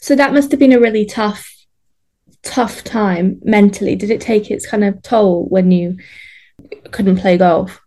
so 0.00 0.16
that 0.16 0.34
must 0.34 0.50
have 0.50 0.60
been 0.60 0.72
a 0.72 0.80
really 0.80 1.06
tough 1.06 1.54
tough 2.44 2.84
time 2.84 3.40
mentally? 3.42 3.96
Did 3.96 4.10
it 4.10 4.20
take 4.20 4.50
its 4.50 4.66
kind 4.66 4.84
of 4.84 5.02
toll 5.02 5.46
when 5.46 5.70
you 5.70 5.96
couldn't 6.92 7.18
play 7.18 7.36
golf? 7.36 7.80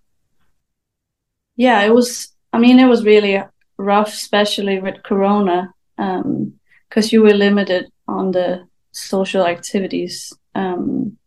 Yeah, 1.56 1.82
it 1.84 1.94
was. 1.94 2.30
I 2.52 2.60
mean, 2.60 2.80
it 2.80 2.88
was 2.88 3.06
really 3.06 3.42
rough, 3.78 4.10
especially 4.10 4.80
with 4.80 5.04
Corona, 5.04 5.74
um, 5.98 6.54
because 6.90 7.06
um, 7.06 7.10
you 7.12 7.22
were 7.22 7.34
limited 7.34 7.92
on 8.08 8.32
the 8.32 8.68
social 8.92 9.46
activities, 9.46 10.34
um, 10.56 11.18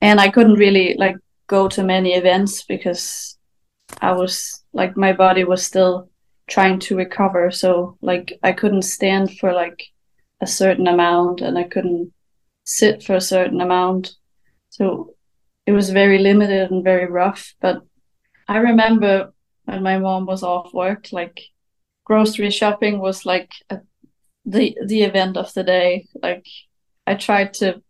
and 0.00 0.20
I 0.20 0.30
couldn't 0.30 0.54
really 0.54 0.96
like 0.98 1.16
go 1.46 1.68
to 1.68 1.82
many 1.82 2.14
events 2.14 2.64
because 2.64 3.36
I 4.00 4.12
was 4.12 4.62
like 4.72 4.96
my 4.96 5.12
body 5.12 5.44
was 5.44 5.64
still 5.64 6.08
trying 6.48 6.78
to 6.80 6.96
recover, 6.96 7.50
so 7.50 7.96
like 8.00 8.38
I 8.42 8.52
couldn't 8.52 8.82
stand 8.82 9.38
for 9.38 9.52
like 9.52 9.84
a 10.40 10.46
certain 10.46 10.86
amount 10.86 11.40
and 11.40 11.58
I 11.58 11.64
couldn't 11.64 12.12
sit 12.64 13.02
for 13.02 13.14
a 13.14 13.20
certain 13.20 13.60
amount. 13.60 14.14
So 14.70 15.14
it 15.66 15.72
was 15.72 15.90
very 15.90 16.18
limited 16.18 16.70
and 16.70 16.82
very 16.82 17.06
rough. 17.06 17.54
But 17.60 17.82
I 18.48 18.58
remember 18.58 19.32
when 19.70 19.82
my 19.82 19.98
mom 19.98 20.26
was 20.26 20.42
off 20.42 20.74
work, 20.74 21.12
like 21.12 21.40
grocery 22.04 22.50
shopping 22.50 22.98
was 22.98 23.24
like 23.24 23.52
a, 23.70 23.80
the 24.44 24.76
the 24.86 25.02
event 25.02 25.36
of 25.36 25.52
the 25.54 25.64
day. 25.64 26.08
Like 26.22 26.46
I 27.06 27.14
tried 27.14 27.54
to 27.54 27.82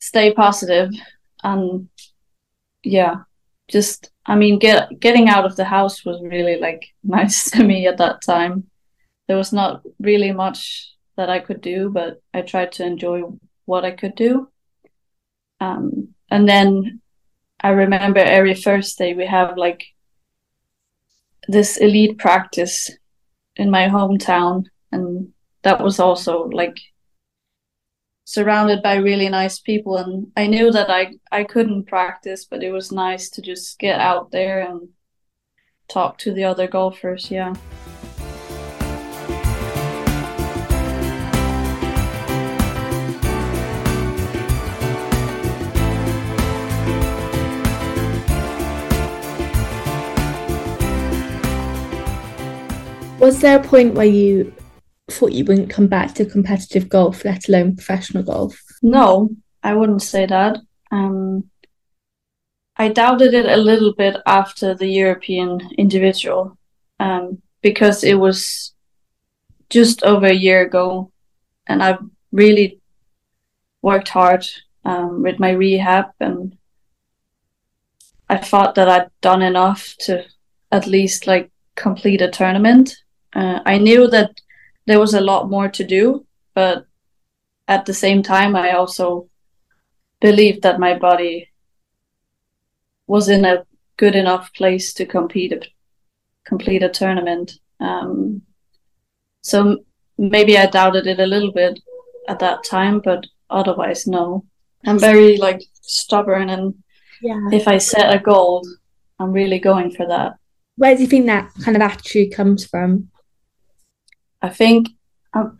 stay 0.00 0.32
positive 0.32 0.90
and 1.42 1.88
yeah, 2.82 3.22
just 3.68 4.10
I 4.26 4.36
mean 4.36 4.58
get 4.58 5.00
getting 5.00 5.28
out 5.28 5.44
of 5.44 5.56
the 5.56 5.64
house 5.64 6.04
was 6.04 6.20
really 6.22 6.58
like 6.58 6.84
nice 7.04 7.50
to 7.52 7.64
me 7.64 7.86
at 7.86 7.98
that 7.98 8.22
time 8.22 8.70
there 9.26 9.36
was 9.36 9.52
not 9.52 9.82
really 9.98 10.32
much 10.32 10.94
that 11.16 11.30
I 11.30 11.38
could 11.38 11.60
do, 11.60 11.90
but 11.90 12.20
I 12.32 12.42
tried 12.42 12.72
to 12.72 12.84
enjoy 12.84 13.22
what 13.64 13.84
I 13.84 13.92
could 13.92 14.14
do. 14.14 14.48
Um, 15.60 16.14
and 16.30 16.48
then 16.48 17.00
I 17.60 17.70
remember 17.70 18.20
every 18.20 18.54
Thursday 18.54 19.14
we 19.14 19.26
have 19.26 19.56
like 19.56 19.84
this 21.48 21.76
elite 21.76 22.18
practice 22.18 22.90
in 23.56 23.70
my 23.70 23.88
hometown, 23.88 24.64
and 24.92 25.32
that 25.62 25.82
was 25.82 26.00
also 26.00 26.44
like 26.48 26.78
surrounded 28.24 28.82
by 28.82 28.96
really 28.96 29.28
nice 29.28 29.58
people. 29.58 29.96
And 29.96 30.32
I 30.36 30.46
knew 30.46 30.70
that 30.70 30.90
I 30.90 31.14
I 31.30 31.44
couldn't 31.44 31.84
practice, 31.84 32.44
but 32.44 32.62
it 32.62 32.70
was 32.70 32.90
nice 32.90 33.30
to 33.30 33.42
just 33.42 33.78
get 33.78 34.00
out 34.00 34.30
there 34.30 34.60
and 34.60 34.88
talk 35.88 36.18
to 36.18 36.32
the 36.32 36.44
other 36.44 36.66
golfers. 36.66 37.30
Yeah. 37.30 37.54
Was 53.24 53.40
there 53.40 53.58
a 53.58 53.62
point 53.62 53.94
where 53.94 54.04
you 54.04 54.52
thought 55.10 55.32
you 55.32 55.46
wouldn't 55.46 55.70
come 55.70 55.86
back 55.86 56.12
to 56.14 56.26
competitive 56.26 56.90
golf, 56.90 57.24
let 57.24 57.48
alone 57.48 57.74
professional 57.74 58.22
golf? 58.22 58.60
No, 58.82 59.30
I 59.62 59.72
wouldn't 59.72 60.02
say 60.02 60.26
that. 60.26 60.58
Um, 60.92 61.48
I 62.76 62.88
doubted 62.88 63.32
it 63.32 63.46
a 63.46 63.56
little 63.56 63.94
bit 63.94 64.18
after 64.26 64.74
the 64.74 64.88
European 64.88 65.70
individual 65.78 66.58
um, 67.00 67.40
because 67.62 68.04
it 68.04 68.16
was 68.16 68.74
just 69.70 70.02
over 70.02 70.26
a 70.26 70.34
year 70.34 70.60
ago, 70.60 71.10
and 71.66 71.82
I've 71.82 72.04
really 72.30 72.78
worked 73.80 74.10
hard 74.10 74.46
um, 74.84 75.22
with 75.22 75.38
my 75.40 75.52
rehab, 75.52 76.10
and 76.20 76.58
I 78.28 78.36
thought 78.36 78.74
that 78.74 78.90
I'd 78.90 79.10
done 79.22 79.40
enough 79.40 79.94
to 80.00 80.26
at 80.70 80.86
least 80.86 81.26
like 81.26 81.50
complete 81.74 82.20
a 82.20 82.30
tournament 82.30 82.94
uh, 83.34 83.60
I 83.64 83.78
knew 83.78 84.06
that 84.08 84.40
there 84.86 85.00
was 85.00 85.14
a 85.14 85.20
lot 85.20 85.50
more 85.50 85.68
to 85.68 85.84
do, 85.84 86.26
but 86.54 86.86
at 87.66 87.86
the 87.86 87.94
same 87.94 88.22
time, 88.22 88.54
I 88.54 88.72
also 88.72 89.28
believed 90.20 90.62
that 90.62 90.80
my 90.80 90.98
body 90.98 91.48
was 93.06 93.28
in 93.28 93.44
a 93.44 93.64
good 93.96 94.14
enough 94.14 94.52
place 94.54 94.92
to 94.94 95.06
compete 95.06 95.52
a, 95.52 95.60
complete 96.44 96.82
a 96.82 96.88
tournament. 96.88 97.52
Um, 97.80 98.42
so 99.42 99.78
maybe 100.16 100.56
I 100.56 100.66
doubted 100.66 101.06
it 101.06 101.20
a 101.20 101.26
little 101.26 101.52
bit 101.52 101.80
at 102.28 102.38
that 102.38 102.64
time, 102.64 103.00
but 103.00 103.26
otherwise, 103.50 104.06
no. 104.06 104.44
I'm 104.86 104.98
very 104.98 105.38
like 105.38 105.62
stubborn, 105.80 106.50
and 106.50 106.74
yeah. 107.22 107.48
if 107.52 107.66
I 107.66 107.78
set 107.78 108.14
a 108.14 108.18
goal, 108.18 108.66
I'm 109.18 109.32
really 109.32 109.58
going 109.58 109.90
for 109.90 110.06
that. 110.06 110.34
Where 110.76 110.94
do 110.94 111.02
you 111.02 111.08
think 111.08 111.26
that 111.26 111.50
kind 111.64 111.76
of 111.76 111.82
attitude 111.82 112.34
comes 112.34 112.66
from? 112.66 113.08
I 114.44 114.50
think, 114.50 114.88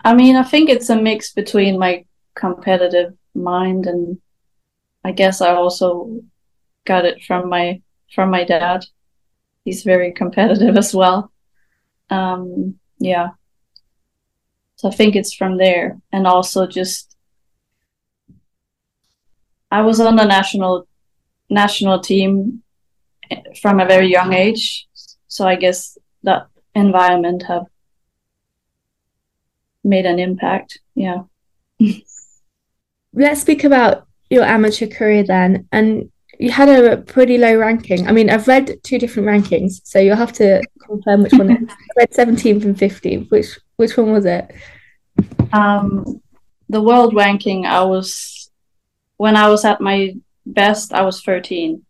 I 0.04 0.12
mean, 0.12 0.36
I 0.36 0.42
think 0.42 0.68
it's 0.68 0.90
a 0.90 1.00
mix 1.00 1.32
between 1.32 1.78
my 1.78 2.04
competitive 2.34 3.14
mind 3.34 3.86
and 3.86 4.18
I 5.02 5.12
guess 5.12 5.40
I 5.40 5.54
also 5.54 6.20
got 6.84 7.06
it 7.06 7.24
from 7.24 7.48
my 7.48 7.80
from 8.14 8.28
my 8.30 8.44
dad. 8.44 8.84
He's 9.64 9.84
very 9.84 10.12
competitive 10.12 10.76
as 10.82 10.94
well. 10.94 11.32
Um, 12.10 12.78
yeah. 12.98 13.28
So 14.76 14.90
I 14.90 14.92
think 14.92 15.16
it's 15.16 15.32
from 15.32 15.56
there, 15.56 15.98
and 16.12 16.26
also 16.26 16.66
just 16.66 17.16
I 19.70 19.80
was 19.80 19.98
on 19.98 20.16
the 20.16 20.26
national 20.26 20.86
national 21.48 22.00
team 22.00 22.62
from 23.62 23.80
a 23.80 23.86
very 23.86 24.08
young 24.08 24.34
age, 24.34 24.86
so 25.26 25.48
I 25.48 25.56
guess 25.56 25.96
that 26.22 26.48
environment 26.74 27.44
have 27.44 27.64
made 29.84 30.06
an 30.06 30.18
impact. 30.18 30.80
Yeah. 30.94 31.22
Let's 33.12 33.42
speak 33.42 33.64
about 33.64 34.06
your 34.30 34.44
amateur 34.44 34.86
career 34.86 35.22
then. 35.22 35.68
And 35.70 36.10
you 36.38 36.50
had 36.50 36.68
a 36.68 36.96
pretty 36.98 37.38
low 37.38 37.56
ranking. 37.56 38.08
I 38.08 38.12
mean, 38.12 38.30
I've 38.30 38.48
read 38.48 38.82
two 38.82 38.98
different 38.98 39.28
rankings, 39.28 39.80
so 39.84 39.98
you'll 39.98 40.16
have 40.16 40.32
to 40.34 40.62
confirm 40.82 41.22
which 41.22 41.32
one. 41.32 41.50
I 41.70 41.76
read 41.96 42.10
17th 42.10 42.64
and 42.64 42.76
15th. 42.76 43.30
Which 43.30 43.58
which 43.76 43.96
one 43.96 44.12
was 44.12 44.24
it? 44.24 44.50
Um, 45.52 46.20
the 46.68 46.82
world 46.82 47.14
ranking. 47.14 47.66
I 47.66 47.82
was 47.82 48.50
when 49.16 49.36
I 49.36 49.48
was 49.48 49.64
at 49.64 49.80
my 49.80 50.14
best. 50.44 50.92
I 50.92 51.02
was 51.02 51.22
13. 51.22 51.84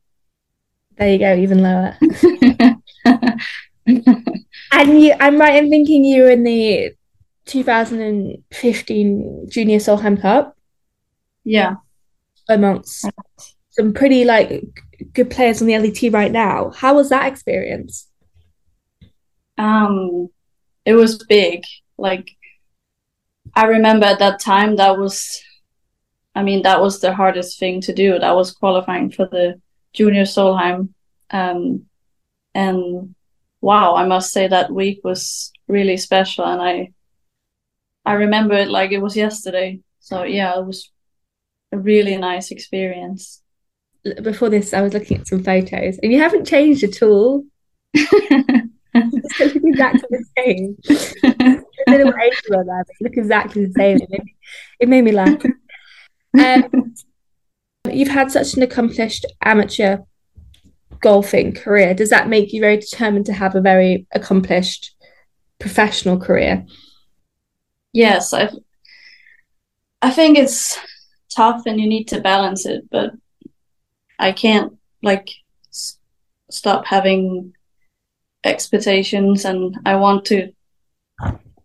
There 0.99 1.13
you 1.13 1.19
go, 1.19 1.35
even 1.35 1.63
lower. 1.63 1.97
and 3.87 5.03
you, 5.03 5.15
I'm 5.19 5.39
right 5.39 5.63
in 5.63 5.69
thinking 5.71 6.05
you 6.05 6.23
were 6.23 6.31
in 6.31 6.45
the 6.45 6.93
2015 7.47 9.47
Junior 9.49 9.79
Solheim 9.79 10.21
Cup. 10.21 10.57
Yeah. 11.45 11.77
Amongst 12.49 13.07
some 13.71 13.93
pretty 13.93 14.25
like 14.25 14.65
good 15.13 15.31
players 15.31 15.61
on 15.61 15.67
the 15.67 15.79
LET 15.79 16.13
right 16.13 16.33
now. 16.33 16.71
How 16.71 16.95
was 16.95 17.11
that 17.11 17.27
experience? 17.27 18.09
Um, 19.59 20.29
it 20.85 20.95
was 20.95 21.25
big. 21.25 21.65
Like 21.99 22.31
I 23.55 23.67
remember 23.67 24.07
at 24.07 24.19
that 24.19 24.41
time 24.41 24.77
that 24.77 24.99
was 24.99 25.43
I 26.35 26.43
mean 26.43 26.63
that 26.63 26.81
was 26.81 27.01
the 27.01 27.15
hardest 27.15 27.59
thing 27.59 27.81
to 27.83 27.95
do. 27.95 28.19
That 28.19 28.35
was 28.35 28.53
qualifying 28.53 29.11
for 29.11 29.27
the 29.27 29.61
Junior 29.93 30.25
Solheim. 30.25 30.89
Um, 31.31 31.87
and 32.55 33.15
wow, 33.61 33.95
I 33.95 34.07
must 34.07 34.33
say 34.33 34.49
that 34.49 34.71
week 34.71 35.01
was 35.05 35.53
really 35.69 35.97
special 35.97 36.45
and 36.45 36.61
I 36.61 36.93
I 38.05 38.15
remember 38.15 38.55
it 38.55 38.69
like 38.69 38.93
it 38.93 39.01
was 39.01 39.17
yesterday. 39.17 39.81
So 40.01 40.25
yeah, 40.25 40.59
it 40.59 40.67
was 40.67 40.91
a 41.73 41.79
really 41.79 42.17
nice 42.17 42.51
experience. 42.51 43.41
Before 44.23 44.51
this, 44.51 44.75
I 44.75 44.83
was 44.83 44.93
looking 44.93 45.21
at 45.21 45.27
some 45.27 45.43
photos, 45.43 45.99
and 46.03 46.13
you 46.13 46.19
haven't 46.19 46.47
changed 46.47 46.85
at 46.85 47.03
all. 47.03 47.45
exactly 47.95 50.09
the 50.11 50.25
same. 50.37 50.77
I 50.87 51.63
don't 51.87 52.01
know 52.01 52.07
what 52.07 52.23
age 52.23 52.41
you 52.49 52.57
are 52.57 52.65
there, 52.65 52.85
but 52.87 52.97
you 53.01 53.05
look 53.05 53.17
exactly 53.17 53.65
the 53.65 53.73
same. 53.73 53.97
It 53.97 54.11
made 54.11 54.25
me, 54.25 54.37
it 54.81 54.89
made 54.89 55.05
me 55.05 55.13
laugh. 55.13 55.43
Um, 56.39 56.95
you've 57.91 58.09
had 58.09 58.31
such 58.31 58.55
an 58.55 58.63
accomplished 58.63 59.27
amateur 59.43 59.99
golfing 61.01 61.53
career. 61.53 61.95
Does 61.95 62.11
that 62.11 62.29
make 62.29 62.53
you 62.53 62.61
very 62.61 62.79
determined 62.79 63.27
to 63.27 63.33
have 63.33 63.55
a 63.55 63.61
very 63.61 64.07
accomplished 64.13 64.95
professional 65.59 66.19
career? 66.19 66.67
Yes, 67.95 68.35
I 68.35 68.51
I 70.03 70.11
think 70.11 70.39
it's 70.39 70.79
tough 71.35 71.63
and 71.67 71.81
you 71.81 71.89
need 71.89 72.07
to 72.09 72.21
balance 72.21 72.67
it, 72.67 72.89
but 72.91 73.13
I 74.19 74.33
can't 74.33 74.79
like 75.03 75.31
s- 75.71 75.99
stop 76.51 76.87
having 76.87 77.55
expectations 78.45 79.45
and 79.47 79.77
I 79.87 79.97
want 79.97 80.27
to 80.27 80.53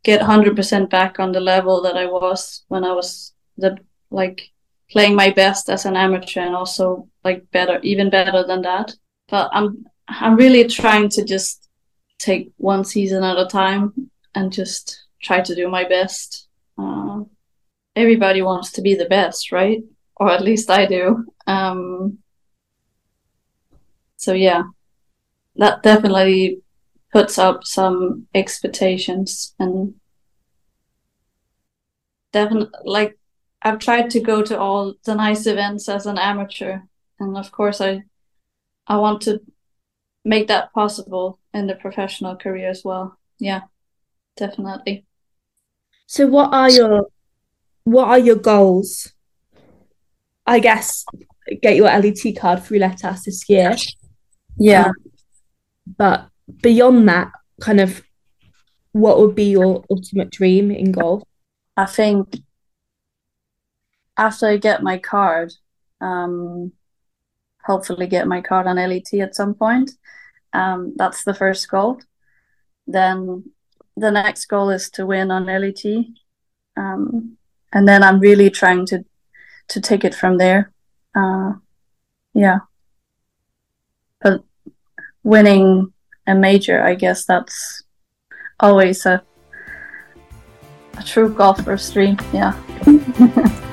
get 0.04 0.22
100% 0.22 0.90
back 0.90 1.20
on 1.20 1.32
the 1.32 1.40
level 1.40 1.82
that 1.84 1.98
I 1.98 2.06
was 2.06 2.64
when 2.68 2.84
I 2.84 2.94
was 2.94 3.34
the 3.58 3.78
like 4.12 4.50
playing 4.92 5.16
my 5.16 5.30
best 5.32 5.70
as 5.70 5.86
an 5.86 5.96
amateur 5.96 6.42
and 6.42 6.56
also 6.56 7.08
like 7.24 7.50
better 7.52 7.80
even 7.84 8.10
better 8.10 8.44
than 8.44 8.62
that. 8.64 8.94
But 9.30 9.50
I'm 9.54 9.86
I'm 10.08 10.36
really 10.36 10.68
trying 10.68 11.10
to 11.10 11.24
just 11.24 11.70
take 12.18 12.52
one 12.58 12.84
season 12.86 13.24
at 13.24 13.38
a 13.38 13.46
time 13.48 14.12
and 14.36 14.52
just 14.52 15.06
try 15.22 15.42
to 15.42 15.56
do 15.56 15.68
my 15.68 15.84
best. 15.88 16.48
Uh, 16.78 17.22
everybody 17.96 18.42
wants 18.42 18.72
to 18.74 18.82
be 18.82 18.96
the 18.96 19.06
best 19.06 19.52
right? 19.52 19.84
Or 20.16 20.32
at 20.32 20.44
least 20.44 20.70
I 20.70 20.86
do. 20.86 21.26
Um, 21.48 22.20
so 24.18 24.34
yeah. 24.34 24.64
That 25.56 25.84
definitely 25.84 26.62
puts 27.12 27.38
up 27.38 27.66
some 27.66 28.28
expectations 28.34 29.56
and 29.60 29.96
definitely 32.32 32.70
like 32.86 33.18
I've 33.62 33.80
tried 33.80 34.10
to 34.12 34.22
go 34.22 34.42
to 34.42 34.58
all 34.58 34.94
the 35.04 35.16
nice 35.16 35.46
events 35.46 35.90
as 35.90 36.06
an 36.06 36.18
amateur. 36.18 36.80
And 37.20 37.38
of 37.38 37.52
course 37.52 37.82
I 37.82 38.04
I 38.88 38.98
want 38.98 39.22
to 39.24 39.42
make 40.24 40.48
that 40.48 40.72
possible 40.74 41.40
in 41.54 41.68
the 41.68 41.76
professional 41.76 42.36
career 42.38 42.70
as 42.70 42.84
well. 42.86 43.18
Yeah 43.38 43.62
definitely 44.40 45.06
so 46.10 46.26
what 46.26 46.52
are 46.54 46.70
your 46.70 47.08
what 47.84 48.08
are 48.08 48.20
your 48.20 48.36
goals 48.36 49.14
I 50.46 50.58
guess 50.60 51.06
get 51.62 51.76
your 51.76 51.86
LET 51.86 52.24
card 52.40 52.64
through 52.64 52.80
Lettas 52.80 53.24
this 53.24 53.48
year 53.48 53.76
yeah 54.58 54.88
um, 54.88 54.94
but 55.98 56.30
beyond 56.62 57.08
that, 57.10 57.32
kind 57.62 57.80
of 57.80 58.02
what 58.92 59.20
would 59.20 59.36
be 59.36 59.46
your 59.46 59.84
ultimate 59.90 60.32
dream 60.32 60.72
in 60.72 60.92
golf? 60.92 61.24
I 61.78 61.86
think 61.86 62.38
after 64.18 64.48
I 64.48 64.58
get 64.58 64.84
my 64.84 64.98
card, 64.98 65.54
um, 66.02 66.74
hopefully 67.64 68.08
get 68.08 68.28
my 68.28 68.42
card 68.42 68.68
on 68.68 68.78
LET 68.78 69.14
at 69.14 69.36
some 69.36 69.54
point. 69.54 69.92
Um, 70.54 70.94
that's 70.96 71.24
the 71.24 71.34
first 71.34 71.70
goal. 71.70 72.00
Then 72.88 73.52
the 74.00 74.12
next 74.12 74.46
goal 74.46 74.70
is 74.70 74.90
to 74.92 75.06
win 75.06 75.32
on 75.32 75.46
LET, 75.46 75.84
um, 76.78 77.38
and 77.74 77.88
then 77.88 78.04
I'm 78.04 78.20
really 78.20 78.50
trying 78.50 78.86
to 78.88 79.06
to 79.70 79.82
take 79.82 80.04
it 80.04 80.16
from 80.16 80.38
there. 80.38 80.72
Uh, 81.16 81.54
yeah, 82.34 82.60
but 84.22 84.44
winning 85.24 85.94
a 86.26 86.36
major, 86.36 86.82
I 86.82 86.96
guess 86.96 87.26
that's 87.26 87.84
always 88.60 89.06
a 89.06 89.22
a 90.98 91.04
true 91.04 91.34
golfer's 91.34 91.92
dream. 91.92 92.18
Yeah. 92.34 92.54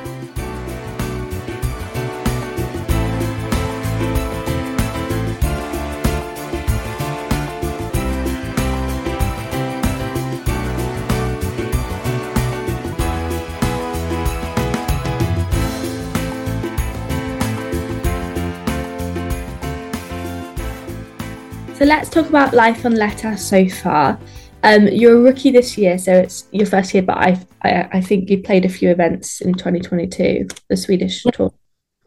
let's 21.86 22.10
talk 22.10 22.28
about 22.28 22.52
life 22.52 22.84
on 22.84 22.94
Lettas 22.94 23.38
so 23.38 23.68
far. 23.68 24.18
Um, 24.64 24.88
you're 24.88 25.18
a 25.18 25.20
rookie 25.20 25.52
this 25.52 25.78
year, 25.78 25.98
so 25.98 26.12
it's 26.12 26.48
your 26.50 26.66
first 26.66 26.92
year, 26.92 27.04
but 27.04 27.16
I, 27.16 27.46
I, 27.62 27.88
I 27.92 28.00
think 28.00 28.28
you 28.28 28.42
played 28.42 28.64
a 28.64 28.68
few 28.68 28.90
events 28.90 29.40
in 29.40 29.54
2022, 29.54 30.48
the 30.68 30.76
Swedish 30.76 31.22
tour. 31.22 31.54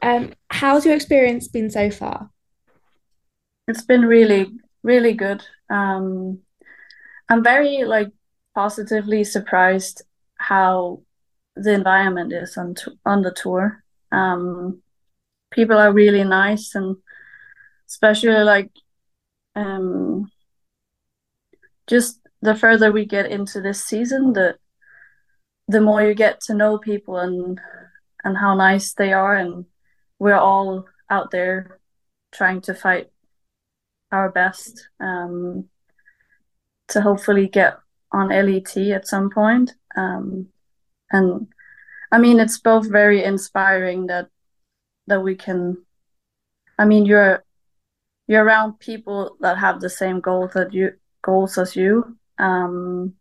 Um, 0.01 0.33
how's 0.49 0.85
your 0.85 0.95
experience 0.95 1.47
been 1.47 1.69
so 1.69 1.89
far? 1.89 2.29
It's 3.69 3.83
been 3.83 4.01
really, 4.01 4.51
really 4.83 5.13
good. 5.13 5.45
Um, 5.69 6.39
I'm 7.29 7.41
very 7.41 7.85
like 7.85 8.11
positively 8.53 9.23
surprised 9.23 10.01
how 10.35 11.03
the 11.55 11.71
environment 11.71 12.33
is 12.33 12.57
on 12.57 12.75
t- 12.75 12.99
on 13.05 13.21
the 13.21 13.31
tour. 13.31 13.81
Um, 14.11 14.81
people 15.51 15.77
are 15.77 15.93
really 15.93 16.25
nice 16.25 16.75
and 16.75 16.97
especially 17.87 18.43
like 18.43 18.71
um, 19.55 20.31
just 21.87 22.19
the 22.41 22.55
further 22.55 22.91
we 22.91 23.05
get 23.05 23.25
into 23.25 23.61
this 23.61 23.83
season, 23.83 24.33
the 24.33 24.57
the 25.67 25.81
more 25.81 26.01
you 26.01 26.15
get 26.15 26.41
to 26.41 26.53
know 26.53 26.77
people 26.77 27.17
and 27.17 27.59
and 28.23 28.37
how 28.37 28.55
nice 28.55 28.93
they 28.93 29.13
are, 29.13 29.35
and 29.35 29.65
we're 30.19 30.33
all 30.33 30.85
out 31.09 31.31
there 31.31 31.79
trying 32.31 32.61
to 32.61 32.73
fight 32.73 33.09
our 34.11 34.29
best 34.29 34.89
um, 34.99 35.65
to 36.87 37.01
hopefully 37.01 37.47
get 37.47 37.77
on 38.11 38.29
LET 38.29 38.75
at 38.77 39.07
some 39.07 39.29
point. 39.29 39.73
Um, 39.95 40.47
and 41.11 41.47
I 42.11 42.17
mean, 42.17 42.39
it's 42.39 42.59
both 42.59 42.89
very 42.89 43.23
inspiring 43.23 44.07
that 44.07 44.29
that 45.07 45.21
we 45.21 45.35
can. 45.35 45.77
I 46.77 46.85
mean, 46.85 47.05
you're 47.05 47.43
you're 48.29 48.43
around 48.43 48.79
people 48.79 49.35
that 49.39 49.57
have 49.57 49.81
the 49.81 49.89
same 49.89 50.19
goals 50.19 50.51
that 50.53 50.71
you 50.71 50.91
goals 51.23 51.57
as 51.57 51.75
you. 51.75 52.15
Um, 52.37 53.15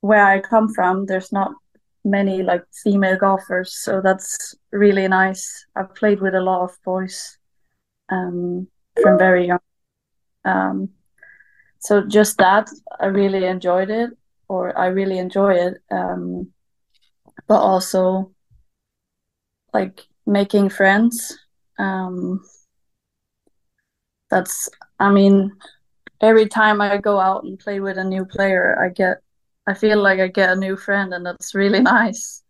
where 0.00 0.24
I 0.24 0.40
come 0.40 0.72
from, 0.72 1.04
there's 1.04 1.30
not 1.30 1.52
many 2.06 2.42
like 2.42 2.64
female 2.82 3.18
golfers, 3.18 3.76
so 3.76 4.00
that's 4.00 4.54
really 4.72 5.06
nice. 5.08 5.66
I've 5.76 5.94
played 5.94 6.22
with 6.22 6.34
a 6.34 6.40
lot 6.40 6.62
of 6.62 6.70
boys 6.84 7.36
um, 8.08 8.66
from 9.02 9.18
very 9.18 9.46
young. 9.46 9.60
Um, 10.46 10.88
so 11.80 12.00
just 12.06 12.38
that, 12.38 12.70
I 12.98 13.06
really 13.06 13.44
enjoyed 13.44 13.90
it, 13.90 14.10
or 14.48 14.76
I 14.76 14.86
really 14.86 15.18
enjoy 15.18 15.52
it. 15.56 15.74
Um, 15.90 16.50
but 17.46 17.60
also 17.60 18.32
like 19.74 20.00
making 20.24 20.70
friends. 20.70 21.38
Um, 21.78 22.42
that's 24.32 24.70
I 24.98 25.10
mean, 25.12 25.52
every 26.22 26.48
time 26.48 26.80
I 26.80 26.96
go 26.96 27.20
out 27.20 27.44
and 27.44 27.58
play 27.58 27.80
with 27.80 27.98
a 27.98 28.04
new 28.04 28.24
player, 28.24 28.82
I 28.82 28.88
get 28.88 29.18
I 29.66 29.74
feel 29.74 30.02
like 30.02 30.20
I 30.20 30.28
get 30.28 30.50
a 30.50 30.56
new 30.56 30.76
friend, 30.76 31.12
and 31.12 31.24
that's 31.24 31.54
really 31.54 31.80
nice. 31.98 32.42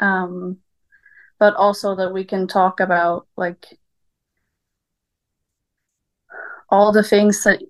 Um, 0.00 0.58
but 1.38 1.54
also 1.56 1.96
that 1.96 2.12
we 2.12 2.24
can 2.24 2.46
talk 2.46 2.80
about 2.80 3.26
like 3.36 3.66
all 6.68 6.92
the 6.92 7.02
things 7.02 7.42
that 7.44 7.60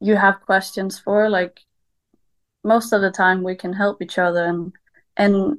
you 0.00 0.16
have 0.16 0.40
questions 0.44 0.98
for, 0.98 1.30
like 1.30 1.60
most 2.64 2.92
of 2.92 3.00
the 3.00 3.10
time 3.10 3.44
we 3.44 3.54
can 3.54 3.72
help 3.72 4.02
each 4.02 4.18
other 4.18 4.44
and 4.44 4.72
and 5.16 5.58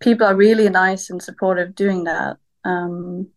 people 0.00 0.26
are 0.26 0.36
really 0.36 0.68
nice 0.68 1.10
and 1.10 1.20
supportive 1.22 1.74
doing 1.74 2.04
that. 2.04 2.36
Um, 2.64 3.28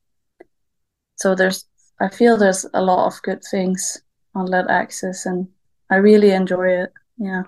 so 1.15 1.35
there's 1.35 1.65
I 2.01 2.09
feel 2.09 2.37
there's 2.37 2.65
a 2.73 2.81
lot 2.81 3.07
of 3.07 3.21
good 3.23 3.43
things 3.49 4.01
on 4.35 4.45
Let 4.45 4.69
Access 4.69 5.25
and 5.25 5.47
I 5.89 5.95
really 5.95 6.31
enjoy 6.31 6.69
it. 6.83 6.93
Yeah. 7.17 7.43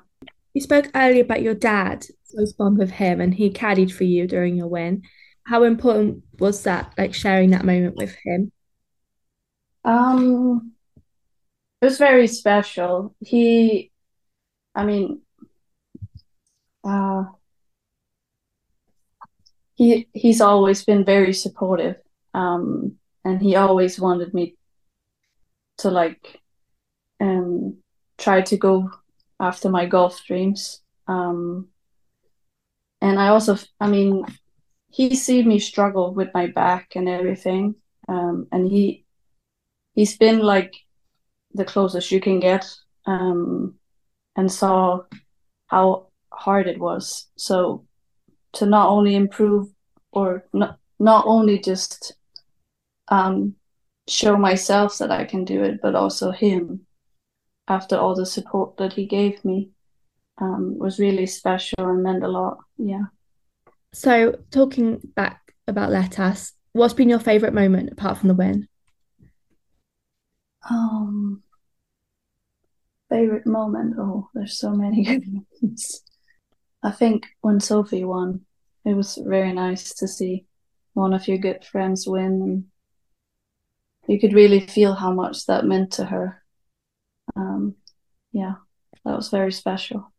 You 0.53 0.61
spoke 0.61 0.91
earlier 0.95 1.23
about 1.23 1.41
your 1.41 1.53
dad, 1.53 2.05
close 2.29 2.53
bond 2.53 2.77
with 2.77 2.91
him, 2.91 3.21
and 3.21 3.33
he 3.33 3.49
caddied 3.49 3.91
for 3.91 4.03
you 4.03 4.27
during 4.27 4.57
your 4.57 4.67
win. 4.67 5.03
How 5.45 5.63
important 5.63 6.23
was 6.39 6.63
that, 6.63 6.93
like 6.97 7.13
sharing 7.13 7.51
that 7.51 7.65
moment 7.65 7.95
with 7.95 8.15
him? 8.23 8.51
Um, 9.85 10.73
it 11.81 11.85
was 11.85 11.97
very 11.97 12.27
special. 12.27 13.15
He, 13.19 13.91
I 14.75 14.85
mean, 14.85 15.21
uh, 16.83 17.23
he 19.75 20.07
he's 20.13 20.41
always 20.41 20.83
been 20.83 21.05
very 21.05 21.33
supportive. 21.33 21.95
Um, 22.33 22.97
and 23.23 23.41
he 23.41 23.55
always 23.55 23.99
wanted 23.99 24.33
me 24.33 24.55
to 25.77 25.89
like 25.89 26.39
um 27.19 27.77
try 28.17 28.41
to 28.41 28.57
go 28.57 28.89
after 29.39 29.69
my 29.69 29.85
golf 29.85 30.23
dreams. 30.25 30.81
Um, 31.07 31.67
and 33.01 33.19
I 33.19 33.29
also, 33.29 33.57
I 33.79 33.87
mean, 33.87 34.25
he 34.89 35.15
see 35.15 35.41
me 35.43 35.57
struggle 35.57 36.13
with 36.13 36.29
my 36.33 36.47
back 36.47 36.95
and 36.95 37.09
everything. 37.09 37.75
Um, 38.07 38.47
and 38.51 38.69
he 38.69 39.05
he's 39.95 40.17
been 40.17 40.39
like 40.39 40.73
the 41.53 41.65
closest 41.65 42.11
you 42.11 42.21
can 42.21 42.39
get 42.39 42.69
um, 43.05 43.75
and 44.35 44.51
saw 44.51 45.01
how 45.67 46.07
hard 46.31 46.67
it 46.67 46.79
was. 46.79 47.27
So 47.35 47.85
to 48.53 48.65
not 48.65 48.89
only 48.89 49.15
improve 49.15 49.69
or 50.11 50.45
not 50.53 50.77
not 50.99 51.25
only 51.25 51.57
just 51.57 52.13
um, 53.11 53.55
show 54.07 54.35
myself 54.37 54.97
that 54.97 55.11
I 55.11 55.25
can 55.25 55.45
do 55.45 55.61
it, 55.61 55.79
but 55.81 55.93
also 55.93 56.31
him 56.31 56.87
after 57.67 57.95
all 57.95 58.15
the 58.15 58.25
support 58.25 58.77
that 58.77 58.93
he 58.93 59.05
gave 59.05 59.43
me 59.45 59.69
um, 60.39 60.77
was 60.79 60.99
really 60.99 61.27
special 61.27 61.87
and 61.87 62.01
meant 62.01 62.23
a 62.23 62.27
lot. 62.27 62.57
Yeah. 62.77 63.05
So, 63.93 64.39
talking 64.49 64.99
back 65.15 65.53
about 65.67 65.91
Let 65.91 66.19
Us, 66.19 66.53
what's 66.73 66.93
been 66.93 67.09
your 67.09 67.19
favourite 67.19 67.53
moment 67.53 67.91
apart 67.91 68.17
from 68.17 68.29
the 68.29 68.33
win? 68.33 68.67
Um, 70.69 71.43
favorite 73.09 73.45
moment. 73.45 73.95
Oh, 73.99 74.29
there's 74.33 74.57
so 74.57 74.71
many 74.71 75.03
good 75.05 75.23
moments. 75.27 76.03
I 76.83 76.91
think 76.91 77.27
when 77.41 77.59
Sofie 77.59 78.05
won, 78.05 78.41
it 78.85 78.95
was 78.95 79.17
very 79.23 79.53
nice 79.53 79.93
to 79.95 80.07
see 80.07 80.45
one 80.93 81.13
of 81.13 81.27
your 81.27 81.37
good 81.37 81.63
friends 81.63 82.07
win, 82.07 82.41
and 82.41 82.65
you 84.07 84.19
could 84.19 84.33
really 84.33 84.59
feel 84.59 84.93
how 84.93 85.11
much 85.11 85.45
that 85.45 85.65
meant 85.65 85.93
to 85.93 86.05
her. 86.05 86.41
Um, 87.35 87.75
yeah, 88.31 88.55
that 89.05 89.15
was 89.15 89.29
very 89.29 89.51
special. 89.51 90.11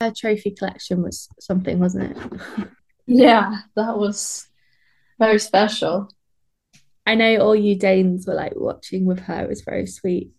Her 0.00 0.12
trophy 0.16 0.50
collection 0.50 1.02
was 1.02 1.28
something, 1.38 1.78
wasn't 1.78 2.16
it? 2.16 2.68
yeah, 3.06 3.58
that 3.76 3.98
was 3.98 4.48
very 5.18 5.38
special. 5.38 6.10
I 7.06 7.14
know 7.14 7.36
all 7.38 7.56
you 7.56 7.76
Danes 7.76 8.26
were 8.26 8.34
like 8.34 8.52
watching 8.56 9.04
with 9.04 9.20
her. 9.20 9.44
It 9.44 9.48
was 9.48 9.62
very 9.62 9.86
sweet. 9.86 10.30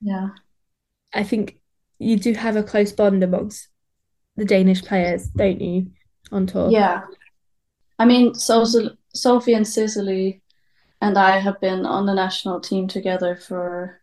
Yeah. 0.00 0.28
I 1.14 1.22
think 1.22 1.60
you 1.98 2.16
do 2.16 2.34
have 2.34 2.56
a 2.56 2.62
close 2.62 2.92
bond 2.92 3.22
amongst 3.24 3.68
the 4.36 4.44
Danish 4.44 4.82
players, 4.82 5.28
don't 5.28 5.60
you, 5.60 5.90
on 6.30 6.46
tour? 6.46 6.70
Yeah. 6.70 7.02
I 7.98 8.04
mean, 8.04 8.34
so, 8.34 8.64
so 8.64 8.90
Sofie 9.16 9.56
and 9.56 9.66
Cecilie 9.66 10.42
and 11.00 11.16
I 11.16 11.38
have 11.38 11.60
been 11.60 11.86
on 11.86 12.06
the 12.06 12.14
national 12.14 12.60
team 12.60 12.88
together 12.88 13.36
for 13.36 14.00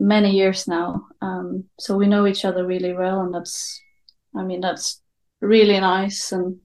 many 0.00 0.30
years 0.30 0.66
now. 0.68 1.06
Um, 1.20 1.64
so 1.78 1.96
we 1.96 2.06
know 2.06 2.26
each 2.26 2.44
other 2.44 2.66
really 2.66 2.92
well, 2.92 3.20
and 3.20 3.34
that's, 3.34 3.80
I 4.36 4.42
mean, 4.42 4.60
that's 4.60 5.00
really 5.40 5.78
nice. 5.80 6.32
And 6.32 6.58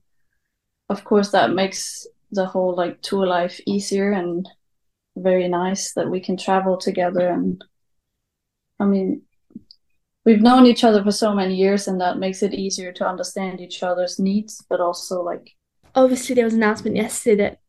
of 0.88 1.04
course, 1.04 1.30
that 1.30 1.52
makes 1.52 2.06
the 2.30 2.46
whole 2.46 2.74
like 2.74 3.00
tour 3.02 3.26
life 3.26 3.60
easier 3.66 4.12
and 4.12 4.48
very 5.16 5.48
nice 5.48 5.92
that 5.94 6.10
we 6.10 6.20
can 6.20 6.36
travel 6.36 6.76
together. 6.76 7.28
And 7.28 7.64
I 8.80 8.84
mean, 8.84 9.22
we've 10.24 10.42
known 10.42 10.66
each 10.66 10.84
other 10.84 11.02
for 11.02 11.12
so 11.12 11.34
many 11.34 11.54
years, 11.54 11.86
and 11.86 12.00
that 12.00 12.18
makes 12.18 12.42
it 12.42 12.54
easier 12.54 12.92
to 12.92 13.06
understand 13.06 13.60
each 13.60 13.82
other's 13.82 14.18
needs, 14.18 14.64
but 14.68 14.80
also 14.80 15.22
like. 15.22 15.50
Obviously, 15.96 16.34
there 16.34 16.44
was 16.44 16.54
an 16.54 16.62
announcement 16.62 16.96
yesterday 16.96 17.36
that 17.44 17.60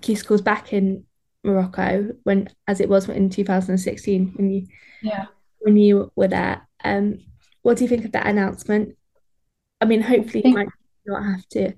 Q 0.00 0.16
School's 0.16 0.42
back 0.42 0.72
in 0.72 1.04
Morocco 1.42 2.10
when, 2.24 2.48
as 2.66 2.80
it 2.80 2.88
was 2.88 3.08
in 3.08 3.30
2016 3.30 4.32
when 4.36 4.50
you 4.50 4.66
yeah 5.02 5.26
when 5.60 5.76
you 5.76 6.10
were 6.16 6.28
there. 6.28 6.66
Um, 6.82 7.18
what 7.62 7.76
do 7.76 7.84
you 7.84 7.88
think 7.88 8.04
of 8.04 8.12
that 8.12 8.26
announcement? 8.26 8.96
I 9.80 9.84
mean, 9.84 10.02
hopefully, 10.02 10.42
think... 10.42 10.46
you 10.46 10.64
might 10.64 10.68
not 11.06 11.22
have 11.22 11.46
to 11.50 11.74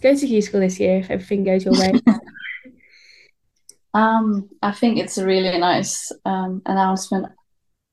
go 0.00 0.14
to 0.14 0.26
Q 0.26 0.42
School 0.42 0.60
this 0.60 0.80
year 0.80 0.98
if 0.98 1.10
everything 1.10 1.44
goes 1.44 1.64
your 1.64 1.74
way. 1.74 1.92
um, 3.94 4.48
I 4.62 4.72
think 4.72 4.98
it's 4.98 5.18
a 5.18 5.26
really 5.26 5.58
nice 5.58 6.12
um, 6.24 6.62
announcement. 6.66 7.26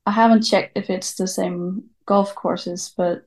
I 0.05 0.11
haven't 0.11 0.43
checked 0.43 0.77
if 0.77 0.89
it's 0.89 1.15
the 1.15 1.27
same 1.27 1.85
golf 2.05 2.35
courses, 2.35 2.93
but 2.95 3.25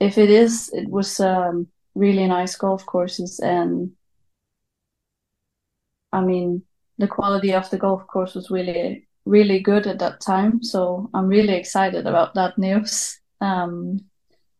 if 0.00 0.16
it 0.18 0.30
is, 0.30 0.70
it 0.72 0.88
was 0.88 1.20
um, 1.20 1.66
really 1.94 2.26
nice 2.26 2.56
golf 2.56 2.86
courses, 2.86 3.40
and 3.40 3.92
I 6.12 6.20
mean, 6.20 6.62
the 6.98 7.08
quality 7.08 7.52
of 7.52 7.68
the 7.70 7.78
golf 7.78 8.06
course 8.06 8.34
was 8.34 8.50
really 8.50 9.08
really 9.28 9.60
good 9.60 9.86
at 9.86 9.98
that 9.98 10.20
time. 10.20 10.62
So 10.62 11.10
I'm 11.12 11.28
really 11.28 11.54
excited 11.54 12.06
about 12.06 12.34
that 12.34 12.56
news. 12.56 13.20
Um, 13.40 14.00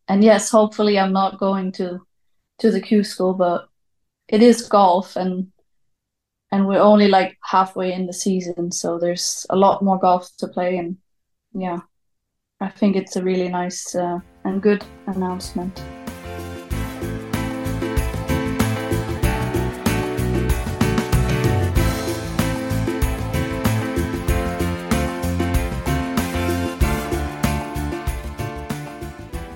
and 0.07 0.23
yes, 0.23 0.49
hopefully 0.49 0.99
I'm 0.99 1.13
not 1.13 1.39
going 1.39 1.71
to 1.73 1.99
to 2.59 2.71
the 2.71 2.81
Q 2.81 3.03
school, 3.03 3.33
but 3.33 3.67
it 4.27 4.41
is 4.41 4.67
golf 4.67 5.15
and 5.15 5.51
and 6.51 6.67
we're 6.67 6.81
only 6.81 7.07
like 7.07 7.37
halfway 7.43 7.93
in 7.93 8.07
the 8.07 8.13
season, 8.13 8.71
so 8.71 8.97
there's 8.97 9.45
a 9.49 9.55
lot 9.55 9.83
more 9.83 9.99
golf 9.99 10.29
to 10.37 10.47
play 10.47 10.77
and 10.77 10.97
yeah, 11.53 11.79
I 12.59 12.69
think 12.69 12.95
it's 12.95 13.15
a 13.15 13.23
really 13.23 13.49
nice 13.49 13.95
uh, 13.95 14.19
and 14.43 14.61
good 14.61 14.83
announcement. 15.07 15.79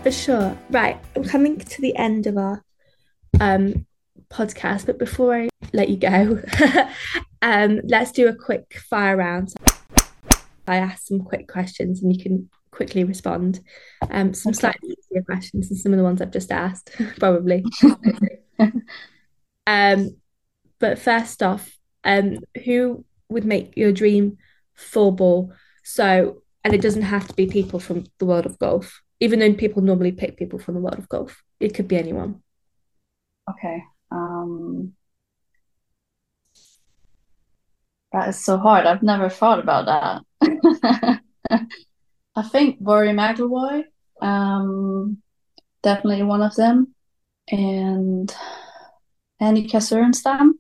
For 0.03 0.11
sure. 0.11 0.57
Right, 0.69 0.99
I'm 1.15 1.23
coming 1.23 1.57
to 1.57 1.81
the 1.81 1.95
end 1.95 2.27
of 2.27 2.37
our 2.37 2.61
um, 3.39 3.85
podcast, 4.29 4.85
but 4.85 4.99
before 4.99 5.33
I 5.33 5.49
let 5.71 5.87
you 5.87 5.95
go, 5.95 6.41
um, 7.41 7.79
let's 7.85 8.11
do 8.11 8.27
a 8.27 8.35
quick 8.35 8.81
fire 8.89 9.15
round. 9.15 9.53
I 10.67 10.75
ask 10.75 11.07
some 11.07 11.21
quick 11.21 11.47
questions 11.47 12.03
and 12.03 12.13
you 12.13 12.21
can 12.21 12.49
quickly 12.69 13.05
respond. 13.05 13.61
Um, 14.11 14.33
some 14.33 14.49
okay. 14.49 14.59
slightly 14.59 14.89
easier 14.89 15.23
questions 15.23 15.69
than 15.69 15.77
some 15.77 15.93
of 15.93 15.97
the 15.97 16.03
ones 16.03 16.21
I've 16.21 16.31
just 16.31 16.51
asked, 16.51 16.91
probably. 17.17 17.63
um, 19.65 20.17
but 20.79 20.99
first 20.99 21.41
off, 21.41 21.77
um, 22.03 22.39
who 22.65 23.05
would 23.29 23.45
make 23.45 23.77
your 23.77 23.93
dream 23.93 24.37
four 24.73 25.15
ball? 25.15 25.53
So, 25.85 26.41
and 26.65 26.73
it 26.73 26.81
doesn't 26.81 27.03
have 27.03 27.25
to 27.29 27.33
be 27.33 27.47
people 27.47 27.79
from 27.79 28.03
the 28.19 28.25
world 28.25 28.45
of 28.45 28.59
golf 28.59 29.01
even 29.23 29.39
though 29.39 29.53
people 29.53 29.81
normally 29.81 30.11
pick 30.11 30.35
people 30.35 30.59
from 30.59 30.73
the 30.73 30.81
world 30.81 30.99
of 30.99 31.07
golf. 31.07 31.41
It 31.57 31.73
could 31.73 31.87
be 31.87 31.95
anyone. 31.95 32.41
Okay. 33.49 33.81
Um, 34.11 34.91
that 38.11 38.27
is 38.27 38.43
so 38.43 38.57
hard. 38.57 38.85
I've 38.85 39.01
never 39.01 39.29
thought 39.29 39.59
about 39.59 40.23
that. 40.41 41.21
I 42.35 42.41
think 42.41 42.79
Rory 42.81 43.11
McIlroy, 43.11 43.85
um, 44.21 45.21
definitely 45.83 46.23
one 46.23 46.41
of 46.41 46.53
them, 46.55 46.93
and 47.47 48.29
Annika 49.41 49.79
Sorenstam. 49.79 50.55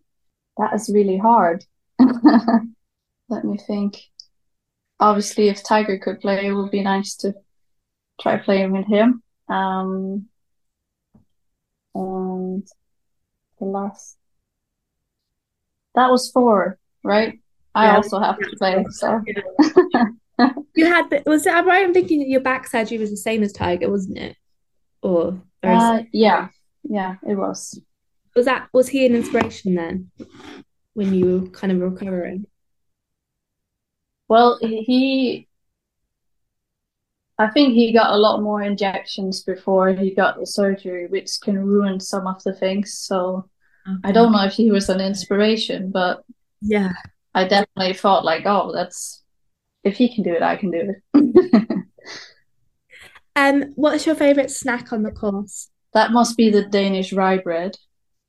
That 0.57 0.73
is 0.73 0.89
really 0.93 1.17
hard. 1.17 1.65
Let 1.99 3.43
me 3.43 3.57
think. 3.57 3.97
Obviously, 5.01 5.49
if 5.49 5.65
Tiger 5.65 5.97
could 5.97 6.21
play, 6.21 6.45
it 6.45 6.53
would 6.53 6.71
be 6.71 6.81
nice 6.81 7.15
to 7.17 7.33
try 8.21 8.37
playing 8.37 8.71
with 8.71 8.87
him. 8.87 9.21
Um, 9.49 10.27
and 11.95 12.67
the 13.59 13.65
last 13.65 14.17
that 15.95 16.09
was 16.09 16.31
four, 16.31 16.79
right? 17.03 17.39
I 17.75 17.87
Yeah. 17.87 17.95
also 17.97 18.19
have 18.19 18.39
to 18.39 18.55
play. 18.57 18.83
So 18.89 19.21
You 20.75 20.85
had 20.85 21.09
the, 21.09 21.21
was 21.25 21.45
it? 21.45 21.53
I'm 21.53 21.67
right. 21.67 21.85
I'm 21.85 21.93
thinking 21.93 22.19
that 22.19 22.27
your 22.27 22.41
back 22.41 22.67
surgery 22.67 22.97
was 22.97 23.11
the 23.11 23.17
same 23.17 23.43
as 23.43 23.53
Tiger, 23.53 23.89
wasn't 23.89 24.17
it? 24.17 24.35
Or, 25.03 25.39
or 25.63 25.69
uh, 25.69 26.03
yeah, 26.11 26.47
yeah, 26.83 27.15
it 27.27 27.35
was. 27.35 27.79
was 28.35 28.45
that 28.45 28.69
was 28.73 28.89
he 28.89 29.05
an 29.05 29.13
inspiration 29.15 29.75
then 29.75 30.09
when 30.93 31.13
you 31.13 31.39
were 31.41 31.47
kind 31.49 31.71
of 31.71 31.79
recovering? 31.79 32.47
Well, 34.27 34.57
he- 34.61 35.47
I 37.39 37.49
think 37.49 37.73
he 37.73 37.91
got 37.91 38.13
a 38.13 38.17
lot 38.17 38.41
more 38.41 38.61
injections 38.61 39.43
before 39.43 39.89
he 39.89 40.13
got 40.13 40.39
the 40.39 40.45
surgery, 40.45 41.07
which 41.07 41.31
can 41.41 41.57
ruin 41.57 41.99
some 41.99 42.27
of 42.27 42.43
the 42.43 42.53
things. 42.53 42.93
So 42.93 43.49
I 44.03 44.11
don't 44.11 44.31
know 44.31 44.45
if 44.45 44.53
he 44.53 44.71
was 44.71 44.89
an 44.89 45.01
inspiration, 45.01 45.91
but 45.91 46.23
Yeah. 46.61 46.93
I 47.33 47.47
definitely 47.47 47.93
thought 47.93 48.23
like, 48.23 48.45
oh, 48.45 48.71
that's 48.73 49.23
if 49.83 49.97
he 49.97 50.13
can 50.13 50.23
do 50.23 50.33
it, 50.33 50.43
I 50.43 50.55
can 50.55 50.71
do 50.71 50.93
it. 51.13 51.83
Um, 53.35 53.73
what's 53.75 54.05
your 54.05 54.15
favorite 54.15 54.51
snack 54.51 54.93
on 54.93 55.03
the 55.03 55.11
course? 55.11 55.69
That 55.93 56.11
must 56.11 56.37
be 56.37 56.49
the 56.49 56.63
Danish 56.63 57.13
rye 57.13 57.37
bread 57.37 57.75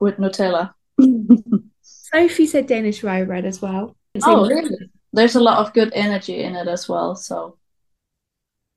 with 0.01 0.17
Nutella. 0.17 0.73
Sofie 1.01 2.47
said 2.47 2.67
Danish 2.67 3.03
rye 3.03 3.25
bread 3.25 3.45
as 3.45 3.61
well. 3.61 3.97
Oh, 4.23 4.49
really? 4.49 4.77
There's 5.12 5.35
a 5.35 5.40
lot 5.40 5.59
of 5.59 5.75
good 5.75 5.93
energy 5.95 6.43
in 6.43 6.55
it 6.57 6.69
as 6.69 6.88
well. 6.88 7.17
So, 7.17 7.59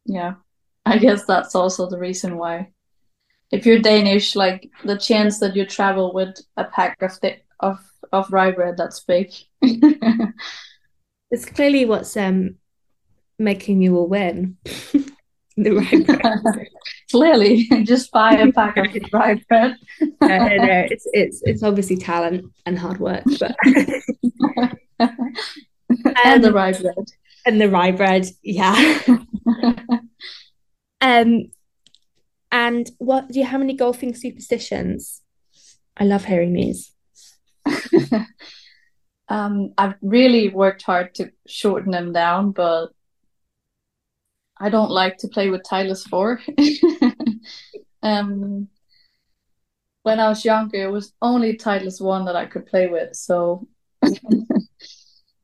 yeah, 0.07 0.35
I 0.85 0.97
guess 0.97 1.25
that's 1.25 1.55
also 1.55 1.89
the 1.89 1.99
reason 1.99 2.37
why. 2.37 2.71
If 3.51 3.65
you're 3.65 3.79
Danish, 3.79 4.35
like 4.35 4.69
the 4.83 4.97
chance 4.97 5.39
that 5.39 5.55
you 5.55 5.65
travel 5.65 6.13
with 6.13 6.37
a 6.57 6.65
pack 6.65 7.01
of 7.01 7.19
th 7.21 7.41
of 7.61 7.79
of 8.11 8.31
rye 8.33 8.51
bread, 8.51 8.77
that's 8.77 9.01
big. 9.05 9.31
It's 11.31 11.45
clearly 11.45 11.85
what's 11.85 12.15
um 12.17 12.55
making 13.39 13.81
you 13.81 13.97
all 13.97 14.07
win. 14.09 14.57
The 15.59 15.71
rye 15.71 16.03
bread. 16.05 16.67
Clearly, 17.11 17.67
just 17.83 18.11
buy 18.11 18.33
a 18.33 18.51
pack 18.51 18.77
of 18.77 18.87
rye 19.11 19.41
bread. 19.49 19.75
No, 20.21 20.27
no, 20.27 20.55
no, 20.55 20.85
it's 20.93 21.07
it's 21.13 21.41
it's 21.43 21.63
obviously 21.63 21.97
talent 21.97 22.51
and 22.67 22.77
hard 22.77 22.99
work, 22.99 23.23
but 23.39 23.55
And 24.99 26.43
the 26.43 26.49
Um, 26.49 26.53
rye 26.53 26.73
bread. 26.73 27.07
and 27.47 27.59
the 27.61 27.69
rye 27.69 27.91
bread, 27.91 28.27
yeah. 28.43 29.01
Um, 30.99 31.51
and 32.51 32.89
what 32.97 33.27
do 33.29 33.39
you 33.39 33.45
have 33.45 33.61
any 33.61 33.75
golfing 33.75 34.15
superstitions? 34.15 35.21
I 35.95 36.05
love 36.05 36.25
hearing 36.25 36.53
these. 36.53 36.91
Um, 39.29 39.73
I've 39.77 39.95
really 40.01 40.49
worked 40.49 40.83
hard 40.83 41.13
to 41.15 41.31
shorten 41.47 41.91
them 41.91 42.13
down, 42.13 42.51
but 42.51 42.87
I 44.57 44.69
don't 44.69 44.89
like 44.89 45.17
to 45.17 45.27
play 45.27 45.49
with 45.49 45.63
Titleist 45.63 46.07
4. 46.09 46.41
Um, 48.03 48.69
when 50.03 50.19
I 50.19 50.29
was 50.29 50.45
younger, 50.45 50.83
it 50.83 50.91
was 50.91 51.13
only 51.21 51.57
Titleist 51.57 51.99
1 51.99 52.25
that 52.25 52.35
I 52.35 52.45
could 52.45 52.67
play 52.67 52.87
with, 52.87 53.15
so 53.15 53.67
it 54.03 54.63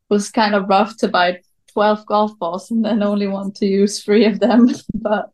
was 0.08 0.30
kind 0.30 0.56
of 0.56 0.70
rough 0.70 0.96
to 0.98 1.10
buy 1.10 1.40
12 1.74 2.06
golf 2.06 2.38
balls 2.40 2.72
and 2.72 2.86
then 2.86 3.04
only 3.04 3.28
want 3.28 3.56
to 3.56 3.66
use 3.66 4.04
three 4.04 4.26
of 4.26 4.40
them. 4.40 4.70
But 4.94 5.32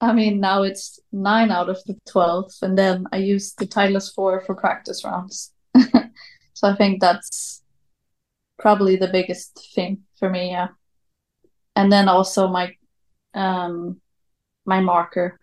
I 0.00 0.12
mean, 0.12 0.40
now 0.40 0.62
it's 0.62 0.98
nine 1.12 1.50
out 1.50 1.68
of 1.68 1.78
the 1.84 1.96
12, 2.08 2.52
and 2.62 2.76
then 2.76 3.06
I 3.12 3.18
use 3.18 3.52
the 3.54 3.66
Titleist 3.66 4.14
4 4.14 4.40
for 4.42 4.54
practice 4.54 5.04
rounds. 5.04 5.52
So 6.60 6.68
I 6.68 6.76
think 6.76 7.00
that's 7.00 7.62
probably 8.58 8.96
the 8.96 9.08
biggest 9.08 9.72
thing 9.74 10.02
for 10.18 10.28
me, 10.28 10.50
yeah. 10.50 10.68
And 11.74 11.90
then 11.90 12.06
also 12.06 12.48
my 12.48 12.76
um 13.32 13.98
my 14.66 14.80
marker. 14.80 15.40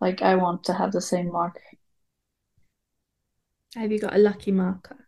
Like 0.00 0.22
I 0.22 0.36
want 0.36 0.64
to 0.64 0.72
have 0.72 0.92
the 0.92 1.02
same 1.02 1.30
marker. 1.30 1.60
Have 3.76 3.92
you 3.92 3.98
got 3.98 4.14
a 4.14 4.18
lucky 4.18 4.50
marker? 4.50 5.06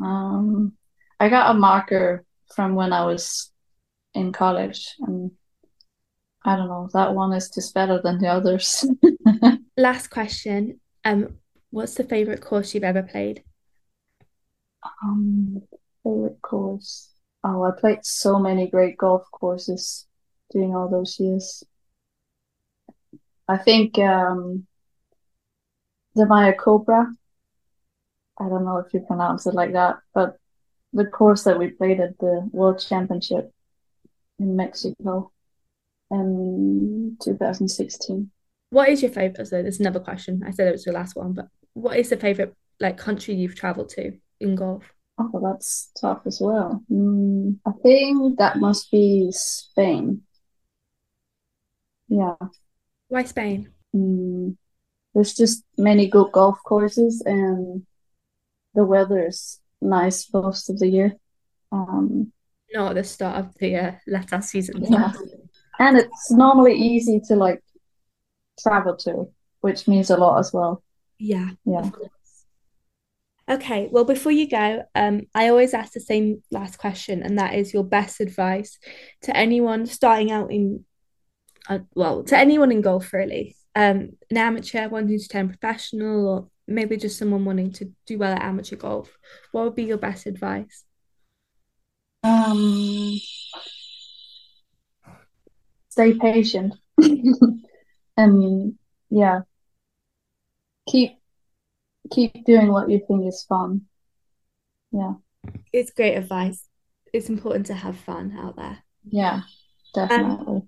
Um 0.00 0.74
I 1.18 1.28
got 1.28 1.50
a 1.50 1.58
marker 1.58 2.24
from 2.54 2.74
when 2.74 2.92
I 2.92 3.04
was 3.04 3.52
in 4.14 4.32
college 4.32 4.94
and 5.00 5.30
I 6.42 6.56
don't 6.56 6.68
know, 6.68 6.88
that 6.94 7.14
one 7.14 7.32
is 7.32 7.50
just 7.50 7.74
better 7.74 8.00
than 8.02 8.18
the 8.18 8.28
others. 8.28 8.86
Last 9.76 10.08
question. 10.08 10.80
Um, 11.04 11.38
what's 11.70 11.94
the 11.94 12.04
favorite 12.04 12.40
course 12.40 12.74
you've 12.74 12.84
ever 12.84 13.02
played? 13.02 13.44
Um, 15.04 15.62
favorite 16.02 16.40
course. 16.40 17.10
Oh, 17.44 17.64
I 17.64 17.70
played 17.78 18.04
so 18.04 18.38
many 18.38 18.68
great 18.68 18.96
golf 18.96 19.24
courses 19.32 20.06
during 20.50 20.74
all 20.74 20.88
those 20.88 21.18
years. 21.20 21.62
I 23.48 23.58
think 23.58 23.98
um, 23.98 24.66
the 26.14 26.26
Maya 26.26 26.54
Cobra. 26.54 27.06
I 28.38 28.48
don't 28.48 28.64
know 28.64 28.78
if 28.78 28.94
you 28.94 29.00
pronounce 29.00 29.46
it 29.46 29.54
like 29.54 29.72
that, 29.74 29.96
but 30.14 30.36
the 30.92 31.06
course 31.06 31.44
that 31.44 31.58
we 31.58 31.68
played 31.68 32.00
at 32.00 32.18
the 32.18 32.48
World 32.52 32.78
Championship 32.80 33.52
in 34.38 34.56
Mexico 34.56 35.30
in 36.10 37.16
2016. 37.22 38.30
What 38.70 38.88
is 38.88 39.02
your 39.02 39.10
favorite? 39.10 39.46
So 39.46 39.62
there's 39.62 39.80
another 39.80 40.00
question. 40.00 40.42
I 40.46 40.50
said 40.50 40.68
it 40.68 40.72
was 40.72 40.86
your 40.86 40.94
last 40.94 41.16
one, 41.16 41.32
but 41.32 41.48
what 41.74 41.96
is 41.96 42.10
the 42.10 42.16
favorite 42.16 42.54
like 42.78 42.96
country 42.96 43.34
you've 43.34 43.56
traveled 43.56 43.90
to 43.90 44.12
in 44.40 44.54
golf? 44.54 44.84
Oh, 45.18 45.40
that's 45.42 45.90
tough 46.00 46.22
as 46.24 46.40
well. 46.40 46.82
Mm, 46.90 47.58
I 47.66 47.72
think 47.82 48.38
that 48.38 48.58
must 48.58 48.90
be 48.90 49.28
Spain. 49.32 50.22
Yeah. 52.08 52.36
Why 53.08 53.24
Spain? 53.24 53.70
Mm, 53.94 54.56
there's 55.14 55.34
just 55.34 55.64
many 55.76 56.08
good 56.08 56.32
golf 56.32 56.58
courses 56.64 57.22
and 57.26 57.84
the 58.74 58.84
weather 58.84 59.26
is 59.26 59.60
nice 59.80 60.32
most 60.32 60.70
of 60.70 60.78
the 60.78 60.88
year. 60.88 61.16
Um, 61.72 62.32
Not 62.72 62.90
at 62.90 62.94
the 62.96 63.04
start 63.04 63.38
of 63.38 63.54
the 63.58 63.76
uh, 63.76 63.92
Letas 64.08 64.44
season. 64.44 64.84
yeah. 64.88 65.12
And 65.78 65.96
it's 65.96 66.30
normally 66.30 66.74
easy 66.74 67.20
to 67.28 67.36
like 67.36 67.62
travel 68.60 68.96
to, 68.96 69.28
which 69.60 69.88
means 69.88 70.10
a 70.10 70.16
lot 70.16 70.38
as 70.38 70.52
well. 70.52 70.82
Yeah. 71.18 71.50
Yeah. 71.64 71.90
Okay, 73.50 73.88
well, 73.90 74.04
before 74.04 74.30
you 74.30 74.48
go, 74.48 74.84
um, 74.94 75.22
I 75.34 75.48
always 75.48 75.74
ask 75.74 75.92
the 75.92 76.00
same 76.00 76.42
last 76.52 76.78
question, 76.78 77.24
and 77.24 77.36
that 77.38 77.54
is 77.54 77.74
your 77.74 77.82
best 77.82 78.20
advice 78.20 78.78
to 79.22 79.36
anyone 79.36 79.86
starting 79.86 80.30
out 80.30 80.52
in, 80.52 80.84
uh, 81.68 81.80
well, 81.96 82.22
to 82.24 82.38
anyone 82.38 82.70
in 82.70 82.80
golf, 82.80 83.12
really. 83.12 83.56
Um, 83.74 84.10
an 84.30 84.36
amateur 84.36 84.88
wanting 84.88 85.18
to 85.18 85.28
turn 85.28 85.48
professional, 85.48 86.28
or 86.28 86.48
maybe 86.70 86.96
just 86.96 87.18
someone 87.18 87.44
wanting 87.44 87.72
to 87.72 87.92
do 88.06 88.18
well 88.18 88.32
at 88.32 88.42
amateur 88.42 88.76
golf. 88.76 89.10
What 89.52 89.64
would 89.64 89.74
be 89.74 89.84
your 89.84 89.98
best 89.98 90.26
advice? 90.26 90.84
Um, 92.22 93.18
stay 95.88 96.14
patient. 96.14 96.74
And 98.16 98.74
yeah, 99.08 99.40
keep 100.86 101.12
keep 102.10 102.44
doing 102.44 102.70
what 102.70 102.90
you 102.90 103.00
think 103.06 103.26
is 103.26 103.46
fun. 103.48 103.82
Yeah. 104.92 105.14
It's 105.72 105.90
great 105.90 106.16
advice. 106.16 106.66
It's 107.14 107.30
important 107.30 107.66
to 107.66 107.74
have 107.74 107.96
fun 107.96 108.36
out 108.38 108.56
there. 108.56 108.78
Yeah, 109.08 109.42
definitely. 109.94 110.62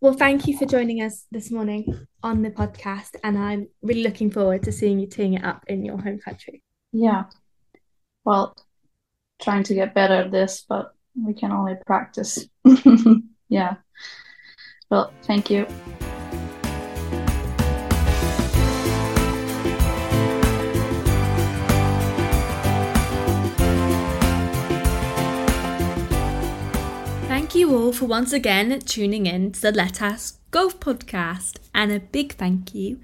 Well, 0.00 0.12
thank 0.12 0.46
you 0.46 0.58
for 0.58 0.66
joining 0.66 1.00
us 1.00 1.26
this 1.32 1.50
morning 1.50 2.06
on 2.22 2.42
the 2.42 2.50
podcast, 2.50 3.16
and 3.24 3.38
I'm 3.38 3.68
really 3.80 4.02
looking 4.02 4.30
forward 4.30 4.62
to 4.64 4.72
seeing 4.72 5.00
you 5.00 5.06
teeing 5.06 5.34
it 5.34 5.44
up 5.44 5.64
in 5.68 5.84
your 5.84 5.98
home 5.98 6.18
country. 6.18 6.62
Yeah. 6.92 7.24
Well, 8.24 8.54
trying 9.40 9.62
to 9.64 9.74
get 9.74 9.94
better 9.94 10.14
at 10.14 10.30
this, 10.30 10.66
but 10.68 10.94
we 11.14 11.32
can 11.32 11.50
only 11.50 11.74
practice. 11.86 12.46
Yeah. 13.48 13.76
Well, 14.90 15.12
thank 15.22 15.50
you. 15.50 15.66
You 27.66 27.76
all 27.76 27.92
for 27.92 28.04
once 28.04 28.32
again 28.32 28.78
tuning 28.78 29.26
in 29.26 29.50
to 29.50 29.60
the 29.60 29.72
Let 29.72 30.00
Us 30.00 30.38
Golf 30.52 30.78
podcast, 30.78 31.56
and 31.74 31.90
a 31.90 31.98
big 31.98 32.34
thank 32.34 32.76
you 32.76 33.00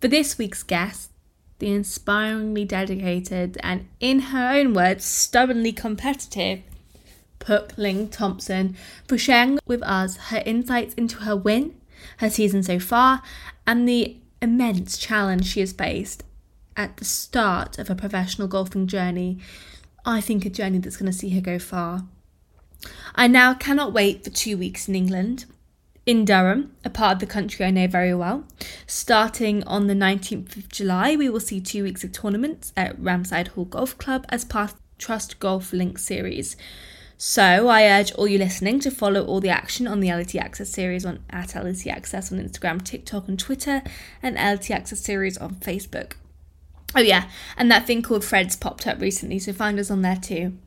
for 0.00 0.08
this 0.08 0.36
week's 0.36 0.64
guest, 0.64 1.12
the 1.60 1.68
inspiringly 1.68 2.64
dedicated 2.64 3.56
and, 3.62 3.86
in 4.00 4.18
her 4.18 4.58
own 4.58 4.74
words, 4.74 5.04
stubbornly 5.04 5.70
competitive 5.70 6.62
Puk 7.38 7.76
Lyng 7.76 8.08
Thomsen 8.08 8.74
for 9.06 9.16
sharing 9.16 9.60
with 9.64 9.84
us 9.84 10.16
her 10.16 10.42
insights 10.44 10.94
into 10.94 11.18
her 11.18 11.36
win, 11.36 11.80
her 12.16 12.28
season 12.28 12.64
so 12.64 12.80
far, 12.80 13.22
and 13.64 13.88
the 13.88 14.16
immense 14.42 14.98
challenge 14.98 15.46
she 15.46 15.60
has 15.60 15.70
faced 15.70 16.24
at 16.76 16.96
the 16.96 17.04
start 17.04 17.78
of 17.78 17.86
her 17.86 17.94
professional 17.94 18.48
golfing 18.48 18.88
journey 18.88 19.38
I 20.06 20.20
think, 20.20 20.44
a 20.44 20.50
journey 20.50 20.78
that's 20.78 20.96
going 20.96 21.10
to 21.10 21.16
see 21.16 21.30
her 21.30 21.40
go 21.40 21.58
far. 21.58 22.04
I 23.14 23.26
now 23.26 23.54
cannot 23.54 23.92
wait 23.92 24.24
for 24.24 24.30
two 24.30 24.58
weeks 24.58 24.88
in 24.88 24.94
England, 24.94 25.46
in 26.06 26.24
Durham, 26.24 26.74
a 26.84 26.90
part 26.90 27.14
of 27.14 27.18
the 27.20 27.26
country 27.26 27.64
I 27.64 27.70
know 27.70 27.86
very 27.86 28.14
well. 28.14 28.44
Starting 28.86 29.64
on 29.64 29.86
the 29.86 29.94
19th 29.94 30.56
of 30.56 30.68
July, 30.68 31.16
we 31.16 31.28
will 31.28 31.40
see 31.40 31.60
two 31.60 31.82
weeks 31.82 32.04
of 32.04 32.12
tournaments 32.12 32.72
at 32.76 32.98
Ramside 32.98 33.48
Hall 33.48 33.64
Golf 33.64 33.96
Club 33.96 34.26
as 34.28 34.44
part 34.44 34.72
of 34.72 34.80
Trust 34.98 35.40
Golf 35.40 35.72
Link 35.72 35.98
series. 35.98 36.56
So 37.16 37.68
I 37.68 37.84
urge 37.84 38.12
all 38.12 38.28
you 38.28 38.38
listening 38.38 38.80
to 38.80 38.90
follow 38.90 39.24
all 39.24 39.40
the 39.40 39.48
action 39.48 39.86
on 39.86 40.00
the 40.00 40.08
LET 40.08 40.34
Access 40.34 40.68
series 40.68 41.06
on 41.06 41.20
at 41.30 41.54
LET 41.54 41.86
Access 41.86 42.30
on 42.30 42.38
Instagram, 42.38 42.84
TikTok, 42.84 43.28
and 43.28 43.38
Twitter, 43.38 43.82
and 44.22 44.34
LET 44.34 44.70
Access 44.70 45.00
series 45.00 45.38
on 45.38 45.54
Facebook. 45.54 46.12
Oh 46.94 47.00
yeah, 47.00 47.28
and 47.56 47.70
that 47.70 47.86
thing 47.86 48.02
called 48.02 48.24
Threads 48.24 48.56
popped 48.56 48.86
up 48.86 49.00
recently, 49.00 49.38
so 49.38 49.52
find 49.52 49.78
us 49.78 49.90
on 49.90 50.02
there 50.02 50.16
too. 50.16 50.58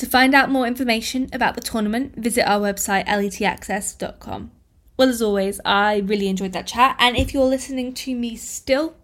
To 0.00 0.06
find 0.06 0.34
out 0.34 0.48
more 0.48 0.66
information 0.66 1.28
about 1.30 1.56
the 1.56 1.60
tournament, 1.60 2.16
visit 2.16 2.48
our 2.48 2.58
website 2.58 3.04
letaccess.com. 3.04 4.50
Well, 4.96 5.10
as 5.10 5.20
always, 5.20 5.60
I 5.62 5.98
really 5.98 6.28
enjoyed 6.28 6.54
that 6.54 6.66
chat, 6.66 6.96
and 6.98 7.18
if 7.18 7.34
you're 7.34 7.44
listening 7.44 7.92
to 7.92 8.14
me 8.14 8.34
still, 8.34 8.94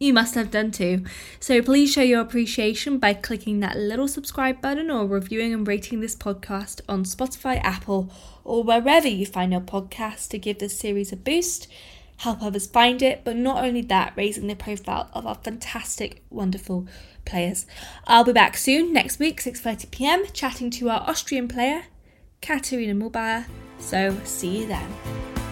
you 0.00 0.12
must 0.12 0.34
have 0.34 0.50
done 0.50 0.72
too. 0.72 1.04
So 1.38 1.62
please 1.62 1.92
show 1.92 2.02
your 2.02 2.20
appreciation 2.20 2.98
by 2.98 3.14
clicking 3.14 3.60
that 3.60 3.76
little 3.76 4.08
subscribe 4.08 4.60
button 4.60 4.90
or 4.90 5.06
reviewing 5.06 5.54
and 5.54 5.64
rating 5.64 6.00
this 6.00 6.16
podcast 6.16 6.80
on 6.88 7.04
Spotify, 7.04 7.60
Apple, 7.62 8.10
or 8.42 8.64
wherever 8.64 9.06
you 9.06 9.24
find 9.24 9.52
your 9.52 9.60
podcast 9.60 10.30
to 10.30 10.38
give 10.40 10.58
this 10.58 10.76
series 10.76 11.12
a 11.12 11.16
boost, 11.16 11.68
help 12.16 12.42
others 12.42 12.66
find 12.66 13.02
it, 13.02 13.22
but 13.22 13.36
not 13.36 13.64
only 13.64 13.82
that, 13.82 14.14
raising 14.16 14.48
the 14.48 14.56
profile 14.56 15.10
of 15.12 15.28
our 15.28 15.36
fantastic, 15.36 16.24
wonderful 16.28 16.88
players. 17.28 17.66
I'll 18.06 18.24
be 18.24 18.32
back 18.32 18.56
soon 18.56 18.92
next 18.92 19.18
week, 19.18 19.40
6:30 19.40 19.90
p.m., 19.90 20.24
chatting 20.32 20.70
to 20.72 20.90
our 20.90 21.08
Austrian 21.08 21.46
player, 21.46 21.84
Katharina 22.40 22.94
Muehlbauer. 22.94 23.46
So 23.78 24.16
see 24.24 24.60
you 24.60 24.66
then. 24.66 25.47